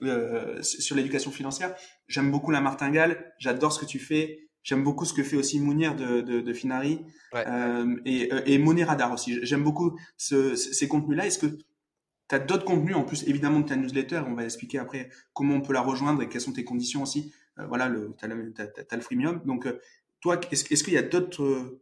[0.04, 1.74] euh, sur l'éducation financière.
[2.08, 4.48] J'aime beaucoup la martingale j'adore ce que tu fais.
[4.62, 7.00] J'aime beaucoup ce que fait aussi Mounir de, de, de Finari.
[7.34, 9.38] Euh, et, euh, et Money Radar aussi.
[9.42, 13.60] J'aime beaucoup ce, ces contenus là est-ce que tu as d'autres contenus en plus évidemment
[13.60, 14.22] de ta newsletter?
[14.26, 17.32] On va expliquer après comment on peut la rejoindre et quelles sont tes conditions aussi.
[17.58, 19.40] Euh, voilà le, as, le freemium.
[19.44, 19.80] Donc euh,
[20.20, 21.80] toi est-ce qu'il y a d'autres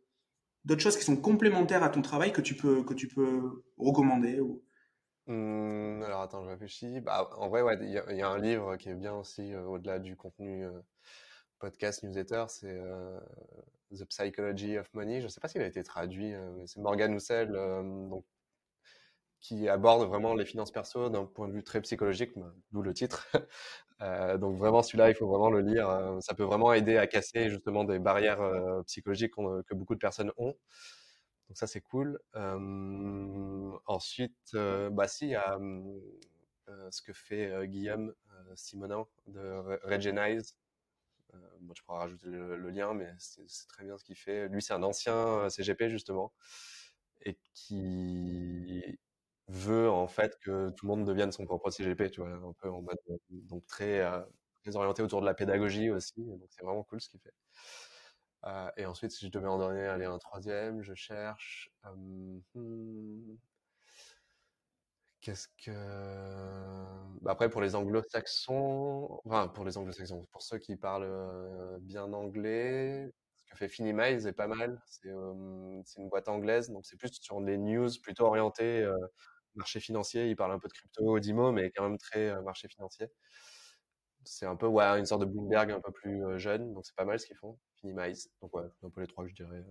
[0.64, 4.40] d'autres choses qui sont complémentaires à ton travail que tu peux que tu peux recommander
[4.40, 4.62] ou
[5.26, 7.00] Mmh, alors attends, je réfléchis.
[7.00, 9.98] Bah, en vrai, ouais, il y, a un livre qui est bien aussi euh, au-delà
[9.98, 10.80] du contenu euh,
[11.58, 13.18] podcast, newsletter, c'est euh,
[13.92, 15.20] The Psychology of Money.
[15.20, 16.34] Je ne sais pas s'il a été traduit,
[16.66, 17.52] c'est Morgan Housel,
[18.10, 18.24] donc,
[19.40, 22.94] qui aborde vraiment les finances perso d'un point de vue très psychologique, bah, d'où le
[22.94, 23.28] titre.
[24.40, 26.18] donc vraiment, celui-là, il faut vraiment le lire.
[26.20, 28.40] ça peut vraiment aider à casser justement des barrières
[28.86, 30.54] psychologiques que beaucoup de personnes ont.
[31.48, 32.18] Donc ça c'est cool.
[33.86, 34.56] ensuite,
[34.92, 35.58] bah si, il y a
[36.90, 38.14] ce que fait Guillaume
[38.54, 40.56] Simonin de Regenize.
[41.60, 44.48] Bon, je pourrais rajouter le, lien, mais c'est très bien ce qu'il fait.
[44.48, 46.32] Lui, c'est un ancien CGP justement,
[47.22, 48.98] et qui
[49.48, 52.54] veut en fait que tout le monde devienne son propre CGP, tu vois, un
[53.30, 54.02] donc très
[54.62, 56.24] très orienté autour de la pédagogie aussi.
[56.24, 57.34] Donc c'est vraiment cool ce qu'il fait.
[58.46, 61.70] Euh, et ensuite, si je devais en donner un troisième, je cherche.
[62.54, 63.36] Hmm,
[65.20, 65.70] qu'est-ce que.
[67.22, 72.12] Bah, après, pour les anglo-saxons, enfin, pour les anglo-saxons, pour ceux qui parlent euh, bien
[72.12, 74.82] anglais, ce que fait Finimize est pas mal.
[74.86, 78.94] C'est une boîte anglaise, donc c'est plus sur les news plutôt orientées euh,
[79.54, 80.28] marché financier.
[80.28, 83.08] Ils parlent un peu de crypto, d'IMO, mais quand même très marché financier
[84.24, 87.04] c'est un peu ouais, une sorte de Bloomberg un peu plus jeune, donc c'est pas
[87.04, 87.58] mal ce qu'ils font.
[87.80, 89.64] Finimize, donc ouais, un peu les trois que je dirais.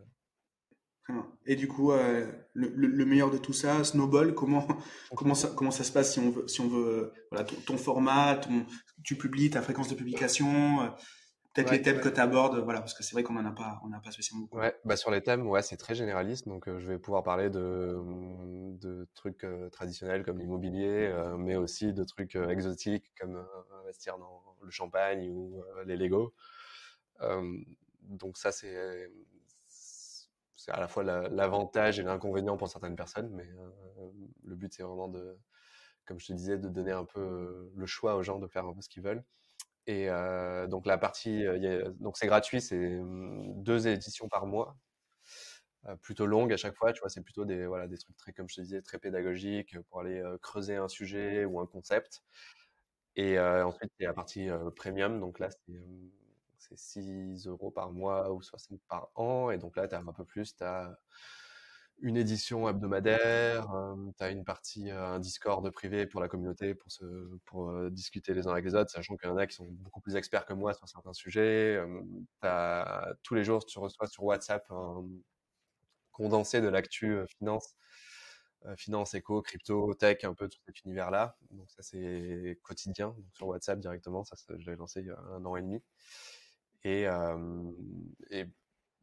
[1.45, 4.65] Et du coup, euh, le, le, meilleur de tout ça, Snowball, comment
[5.15, 8.37] comment ça comment ça se passe si on veut si on veut voilà ton, format,
[8.37, 8.65] ton
[9.03, 10.93] tu publies ta fréquence de publication,
[11.53, 13.79] peut-être les thèmes que tu abordes, voilà, parce que c'est vrai qu'on en a pas,
[13.83, 14.59] on n'a pas spécialement beaucoup.
[14.59, 17.97] Ouais, bah sur les thèmes, ouais, c'est très généraliste, donc je vais pouvoir parler de,
[18.79, 23.43] de trucs traditionnels comme l'immobilier, mais aussi de trucs exotiques comme
[23.81, 26.35] investir dans le champagne ou les Lego.
[28.01, 29.09] donc ça, c'est
[30.55, 33.47] c'est à la fois l'avantage et l'inconvénient pour certaines personnes, mais
[34.43, 35.37] le but c'est vraiment de,
[36.05, 38.73] comme je te disais, de donner un peu le choix aux gens de faire un
[38.73, 39.23] peu ce qu'ils veulent.
[39.87, 40.07] Et
[40.69, 41.43] donc la partie,
[41.99, 44.77] donc c'est gratuit, c'est mmh, deux éditions par mois,
[46.01, 46.93] plutôt longues à chaque fois.
[46.93, 49.77] Tu vois, c'est plutôt des voilà des trucs très, comme je te disais, très pédagogiques
[49.89, 52.23] pour aller creuser un sujet ou un concept.
[53.15, 55.73] Et ensuite il y a la partie premium, donc là c'est
[56.59, 59.51] c'est 6 euros par mois ou 60 par an.
[59.51, 60.97] Et donc là, tu as un peu plus, tu as
[62.03, 63.65] une édition hebdomadaire,
[64.17, 66.75] tu as une partie, un Discord privé pour la communauté,
[67.45, 70.01] pour, discuter les uns avec les autres, sachant qu'il y en a qui sont beaucoup
[70.01, 71.81] plus experts que moi sur certains sujets.
[73.23, 75.05] tous les jours, tu reçois sur WhatsApp un
[76.11, 77.73] condensé de l'actu finance,
[78.75, 81.37] finance, éco, crypto, tech, un peu tout cet univers-là.
[81.51, 84.25] Donc ça, c'est quotidien, sur WhatsApp directement.
[84.25, 85.81] Ça, je l'ai lancé il y a un an et demi.
[86.83, 87.07] Et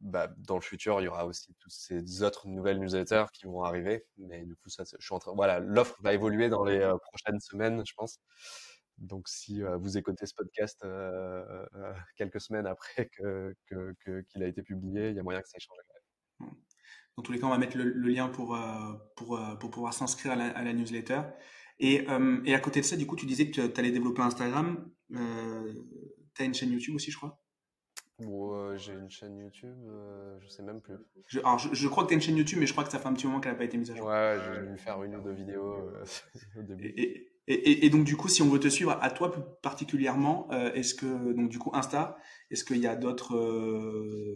[0.01, 3.63] bah, dans le futur, il y aura aussi toutes ces autres nouvelles newsletters qui vont
[3.63, 4.05] arriver.
[4.17, 7.39] Mais du coup, ça, je suis en train, voilà, l'offre va évoluer dans les prochaines
[7.39, 8.19] semaines, je pense.
[8.97, 10.85] Donc, si vous écoutez ce podcast
[12.17, 13.55] quelques semaines après que,
[14.31, 15.81] qu'il a été publié, il y a moyen que ça ait changé.
[17.17, 18.57] Dans tous les cas, on va mettre le, lien pour,
[19.15, 21.21] pour, pour pouvoir s'inscrire à la, newsletter.
[21.79, 22.05] Et,
[22.45, 24.91] et, à côté de ça, du coup, tu disais que tu allais développer Instagram.
[25.15, 25.73] Euh,
[26.35, 27.40] tu as une chaîne YouTube aussi, je crois?
[28.77, 30.95] J'ai une chaîne YouTube, euh, je sais même plus.
[31.27, 32.99] Je, alors, je, crois que tu as une chaîne YouTube, mais je crois que ça
[32.99, 34.07] fait un petit moment qu'elle n'a pas été mise à jour.
[34.07, 36.03] Ouais, j'ai dû faire une ou deux vidéos euh,
[36.59, 36.87] au début.
[36.87, 40.47] Et, et, et, donc, du coup, si on veut te suivre, à toi plus particulièrement,
[40.51, 42.17] euh, est-ce que, donc, du coup, Insta,
[42.49, 43.35] est-ce qu'il y a d'autres.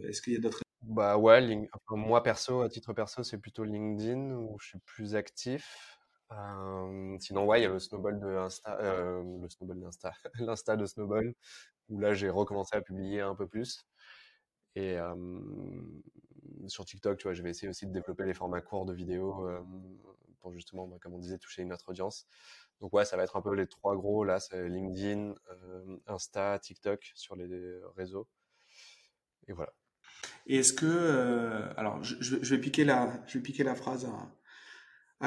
[0.07, 0.61] est-ce qu'il y a d'autres.
[0.81, 5.94] Bah ouais, moi perso, à titre perso, c'est plutôt LinkedIn où je suis plus actif.
[7.19, 11.33] Sinon, ouais, il y a le snowball de Insta, le snowball d'Insta, l'Insta de Snowball,
[11.89, 13.85] où là j'ai recommencé à publier un peu plus.
[14.75, 14.97] Et
[16.67, 19.47] sur TikTok, tu vois, je vais essayer aussi de développer les formats courts de vidéos
[20.39, 22.27] pour justement, bah, comme on disait, toucher une autre audience.
[22.81, 24.23] Donc ouais, ça va être un peu les trois gros.
[24.23, 25.33] Là, c'est LinkedIn,
[26.07, 28.27] Insta, TikTok sur les réseaux.
[29.47, 29.73] Et voilà.
[30.47, 34.31] Et est-ce que, alors, je, vais piquer la, je vais piquer la phrase à,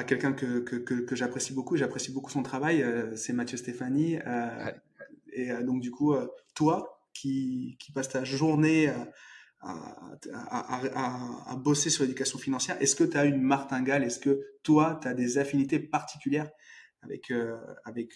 [0.05, 1.77] quelqu'un que, que, que, j'apprécie beaucoup.
[1.77, 2.85] J'apprécie beaucoup son travail.
[3.17, 4.19] c'est Mathieu Stéphanie.
[5.39, 9.09] Et euh, donc, du coup, euh, toi qui, qui passes ta journée à,
[9.61, 14.05] à, à, bosser sur l'éducation financière, est-ce que tu as une martingale?
[14.05, 16.51] Est-ce que toi, tu as des affinités particulières
[17.03, 18.15] avec, euh, avec,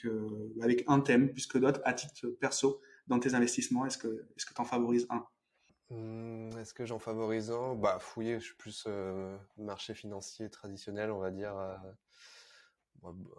[0.61, 3.87] avec un thème plus que d'autres à titre perso dans tes investissements?
[3.87, 5.25] Est-ce que tu est en favorises un?
[5.93, 7.75] Mmh, Est-ce que j'en favorise un?
[7.75, 8.87] Bah, fouiller, je suis plus
[9.57, 11.55] marché financier traditionnel, on va dire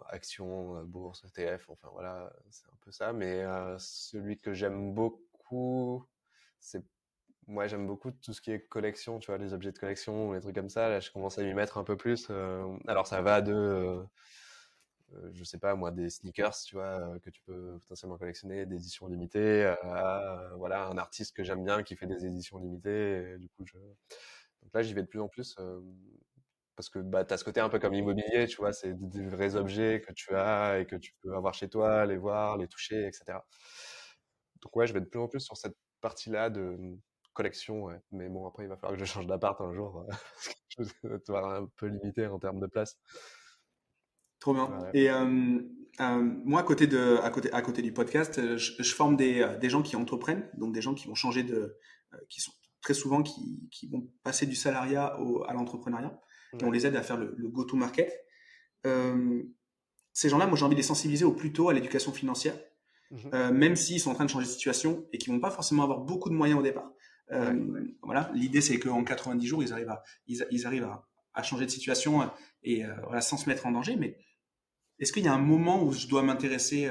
[0.08, 3.12] action, euh, bourse, ETF, enfin voilà, c'est un peu ça.
[3.12, 6.04] Mais euh, celui que j'aime beaucoup,
[6.60, 6.82] c'est
[7.46, 10.40] moi j'aime beaucoup tout ce qui est collection, tu vois, les objets de collection, les
[10.40, 10.88] trucs comme ça.
[10.88, 12.28] Là, je commence à m'y mettre un peu plus.
[12.30, 14.02] Euh, alors ça va de,
[15.32, 19.06] je sais pas moi, des sneakers, tu vois, que tu peux potentiellement collectionner, des éditions
[19.08, 23.36] limitées, à, voilà, un artiste que j'aime bien qui fait des éditions limitées.
[23.38, 23.78] du coup, je...
[23.78, 25.56] donc là, j'y vais de plus en plus
[26.76, 29.56] parce que bah, as ce côté un peu comme l'immobilier, tu vois, c'est des vrais
[29.56, 33.06] objets que tu as et que tu peux avoir chez toi, les voir, les toucher,
[33.06, 33.38] etc.
[34.62, 37.00] Donc ouais, je vais de plus en plus sur cette partie-là de mmh,
[37.32, 38.00] collection, ouais.
[38.12, 41.08] mais bon, après, il va falloir que je change d'appart un jour, parce que je
[41.08, 42.98] vais être un peu limité en termes de place.
[44.44, 44.68] Trop bien.
[44.92, 45.08] Et
[46.44, 49.80] moi, à côté, de, à, côté, à côté du podcast, je, forme des, des, gens
[49.80, 51.78] qui entreprennent, donc des gens qui vont changer de...
[52.28, 56.20] qui sont très souvent qui, qui vont passer du salariat au, à l'entrepreneuriat
[56.60, 58.12] et on les aide à faire le, go-to-market.
[58.86, 59.42] Euh,
[60.12, 62.56] ces gens-là, moi j'ai envie de les sensibiliser au plus tôt à l'éducation financière,
[63.10, 63.18] mhm.
[63.32, 65.82] euh, même s'ils sont en train de changer de situation et qu'ils vont pas forcément
[65.82, 66.92] avoir beaucoup de moyens au départ.
[67.32, 70.88] Euh, voilà, l'idée c'est qu'en 90 jours, ils arrivent à, ils, arrivent
[71.32, 72.30] à, changer de situation
[72.62, 73.96] et voilà, sans se mettre en danger.
[73.96, 74.18] Mais
[74.98, 76.90] est-ce qu'il y a un moment où je dois m'intéresser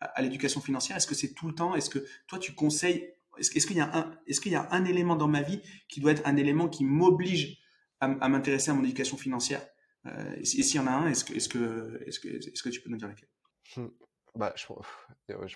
[0.00, 0.96] à, l'éducation financière?
[0.96, 1.74] Est-ce que c'est tout le temps?
[1.74, 5.60] Est-ce que toi tu conseilles Est-ce qu'il y a un, un élément dans ma vie
[5.88, 7.58] qui doit être un élément qui m'oblige
[8.00, 9.66] à, m'intéresser à mon éducation financière?
[10.06, 13.28] Euh, Et s'il y en a un, est-ce que, tu peux nous dire lequel?
[13.76, 13.88] Hmm.
[14.34, 14.66] bah, je,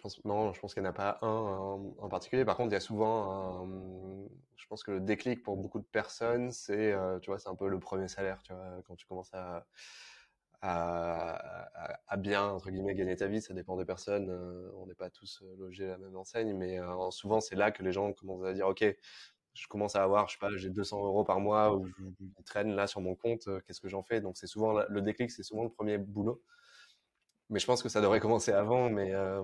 [0.01, 2.45] pense non, je pense qu'il n'y en a pas un en, particulier.
[2.45, 3.69] Par contre, il y a souvent,
[4.57, 7.79] je pense que le déclic pour beaucoup de personnes, c'est, euh, tu un peu le
[7.79, 9.67] premier salaire, tu vois, quand tu commences à,
[10.61, 13.41] à, bien entre guillemets gagner ta vie.
[13.41, 14.31] Ça dépend des personnes.
[14.31, 16.79] Euh, on n'est pas tous logés à la même enseigne, mais
[17.11, 18.85] souvent c'est là que les gens commencent à dire, ok,
[19.55, 21.93] je commence à avoir, je sais pas, j'ai 200 euros par mois ou je,
[22.45, 24.21] traîne là sur mon compte, euh, qu'est-ce que j'en fais?
[24.21, 26.43] Donc c'est souvent le déclic, c'est souvent le premier boulot.
[27.51, 29.43] Mais je pense que ça devrait commencer avant, mais, euh,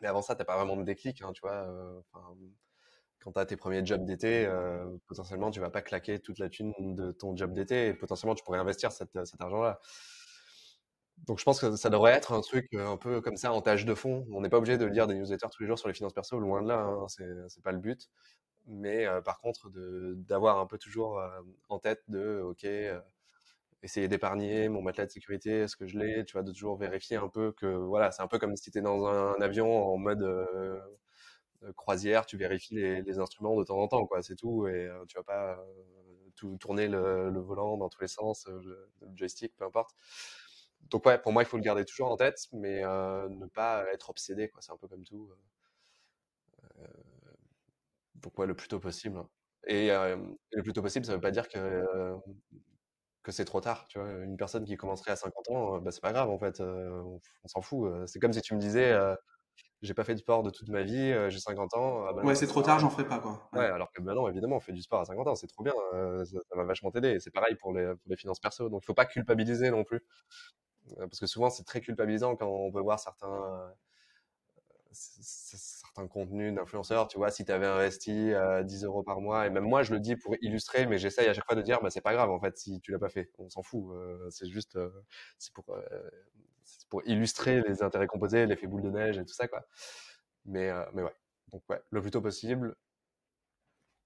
[0.00, 1.52] mais avant ça, t'as pas vraiment de déclic, hein, tu vois.
[1.68, 2.00] Euh,
[3.20, 6.48] quand tu as tes premiers jobs d'été, euh, potentiellement, tu vas pas claquer toute la
[6.48, 9.10] thune de ton job d'été et potentiellement, tu pourrais investir cet
[9.40, 9.80] argent-là.
[11.26, 13.84] Donc, je pense que ça devrait être un truc un peu comme ça en tâche
[13.84, 14.26] de fond.
[14.32, 16.38] On n'est pas obligé de lire des newsletters tous les jours sur les finances perso,
[16.38, 18.08] loin de là, hein, c'est pas le but.
[18.66, 21.22] Mais par contre, d'avoir un peu toujours
[21.68, 22.66] en tête de, OK,
[23.82, 27.16] essayer d'épargner mon matelas de sécurité, est-ce que je l'ai, tu vois, de toujours vérifier
[27.16, 29.96] un peu que, voilà, c'est un peu comme si tu étais dans un, avion en
[29.98, 30.24] mode
[31.76, 35.22] croisière, tu vérifies les, instruments de temps en temps, quoi, c'est tout, et tu vas
[35.24, 35.58] pas
[36.36, 39.94] tout tourner le, volant dans tous les sens, le, joystick, peu importe.
[40.82, 44.10] Donc ouais, pour moi, il faut le garder toujours en tête, mais ne pas être
[44.10, 45.30] obsédé, quoi, c'est un peu comme tout.
[48.16, 49.18] donc ouais, le plus tôt possible.
[49.18, 49.28] Hein.
[49.66, 51.84] Et, le plus tôt possible, ça veut pas dire que
[53.28, 53.86] que c'est trop tard.
[53.88, 56.60] Tu vois, une personne qui commencerait à 50 ans, bah, c'est pas grave en fait,
[56.60, 57.90] on, s'en fout.
[58.06, 58.96] C'est comme si tu me disais,
[59.82, 62.04] j'ai pas fait de sport de toute ma vie, j'ai 50 ans.
[62.08, 63.48] Ah bah ouais, c'est trop tard, j'en ferai pas quoi.
[63.52, 63.66] Ouais.
[63.66, 65.74] alors que maintenant, évidemment, on fait du sport à 50 ans, c'est trop bien,
[66.24, 67.20] ça, va vachement t'aider.
[67.20, 70.00] C'est pareil pour les, pour les finances perso, donc il faut pas culpabiliser non plus,
[70.96, 73.74] parce que souvent c'est très culpabilisant quand on peut voir certains
[74.90, 78.32] certains contenus d'influenceurs, tu vois, si tu avais investi
[78.64, 81.34] 10 euros par mois, et même moi je le dis pour illustrer, mais j'essaye à
[81.34, 83.30] chaque fois de dire, bah, c'est pas grave en fait si tu l'as pas fait,
[83.38, 83.84] on s'en fout,
[84.30, 84.78] c'est juste
[85.38, 85.64] c'est pour,
[86.88, 89.66] pour illustrer les intérêts composés, l'effet boule de neige et tout ça quoi.
[90.46, 91.14] Mais, mais ouais,
[91.48, 92.74] donc ouais, le plus tôt possible,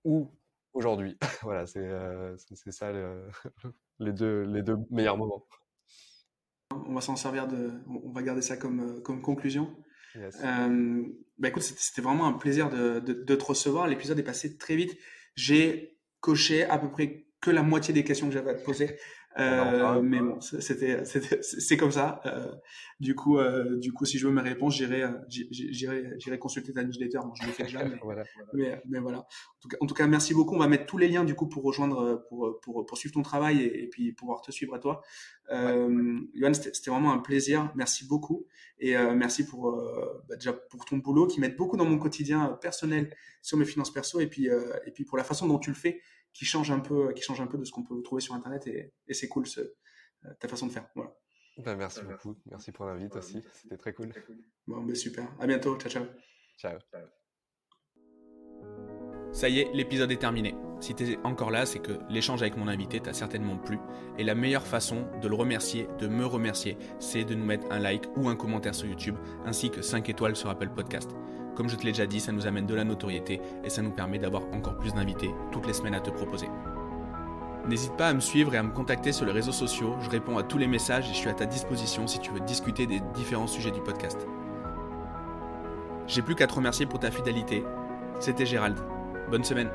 [0.04, 0.30] ou
[0.72, 1.88] aujourd'hui, voilà, c'est
[2.36, 2.92] c'est ça
[3.98, 5.46] les, deux, les deux meilleurs moments.
[6.88, 9.74] On va s'en servir de, on va garder ça comme, comme conclusion.
[10.16, 11.02] Euh,
[11.38, 13.86] bah écoute, c'était vraiment un plaisir de, de, de te recevoir.
[13.86, 14.96] L'épisode est passé très vite.
[15.34, 18.96] J'ai coché à peu près que la moitié des questions que j'avais à te poser.
[19.38, 22.20] Euh, mais bon, c'était, c'est comme ça.
[22.26, 22.52] Euh,
[23.00, 26.72] du coup, euh, du coup, si je veux mes réponses, j'irai, euh, j'irai, j'irai consulter
[26.72, 27.18] ta newsletter.
[27.18, 29.18] Bon, je le fais déjà, mais voilà, Mais, mais, voilà.
[29.18, 30.54] En tout, cas, en tout, cas, merci beaucoup.
[30.54, 33.22] On va mettre tous les liens du coup pour rejoindre, pour, pour, pour suivre ton
[33.22, 35.02] travail et, et, puis pouvoir te suivre à toi.
[35.50, 37.72] Euh, Yoann, c'était vraiment un plaisir.
[37.74, 38.46] Merci beaucoup
[38.78, 39.72] et euh, merci pour
[40.28, 43.92] bah, déjà pour ton boulot qui m'aide beaucoup dans mon quotidien personnel sur mes finances
[43.92, 46.00] perso et puis et puis pour la façon dont tu le fais
[46.32, 48.66] qui change un peu, qui change un peu de ce qu'on peut trouver sur Internet
[48.66, 50.88] et, c'est cool ce, euh, ta façon de faire.
[50.94, 51.14] Voilà.
[51.58, 52.36] Ben, merci beaucoup.
[52.46, 53.42] Merci pour l'invite aussi.
[53.54, 54.12] C'était très cool.
[54.66, 55.28] Bon, ben, super.
[55.38, 55.76] À bientôt.
[55.78, 56.06] Ciao, ciao.
[56.58, 56.78] Ciao.
[59.32, 60.54] Ça y est, l'épisode est terminé.
[60.80, 63.78] Si tu es encore là, c'est que l'échange avec mon invité t'a certainement plu.
[64.18, 67.78] Et la meilleure façon de le remercier, de me remercier, c'est de nous mettre un
[67.78, 69.16] like ou un commentaire sur YouTube,
[69.46, 71.10] ainsi que 5 étoiles sur Apple Podcast.
[71.54, 73.90] Comme je te l'ai déjà dit, ça nous amène de la notoriété et ça nous
[73.90, 76.48] permet d'avoir encore plus d'invités toutes les semaines à te proposer.
[77.68, 80.36] N'hésite pas à me suivre et à me contacter sur les réseaux sociaux, je réponds
[80.36, 83.00] à tous les messages et je suis à ta disposition si tu veux discuter des
[83.14, 84.26] différents sujets du podcast.
[86.08, 87.64] J'ai plus qu'à te remercier pour ta fidélité.
[88.18, 88.76] C'était Gérald.
[89.30, 89.70] Bonne semaine.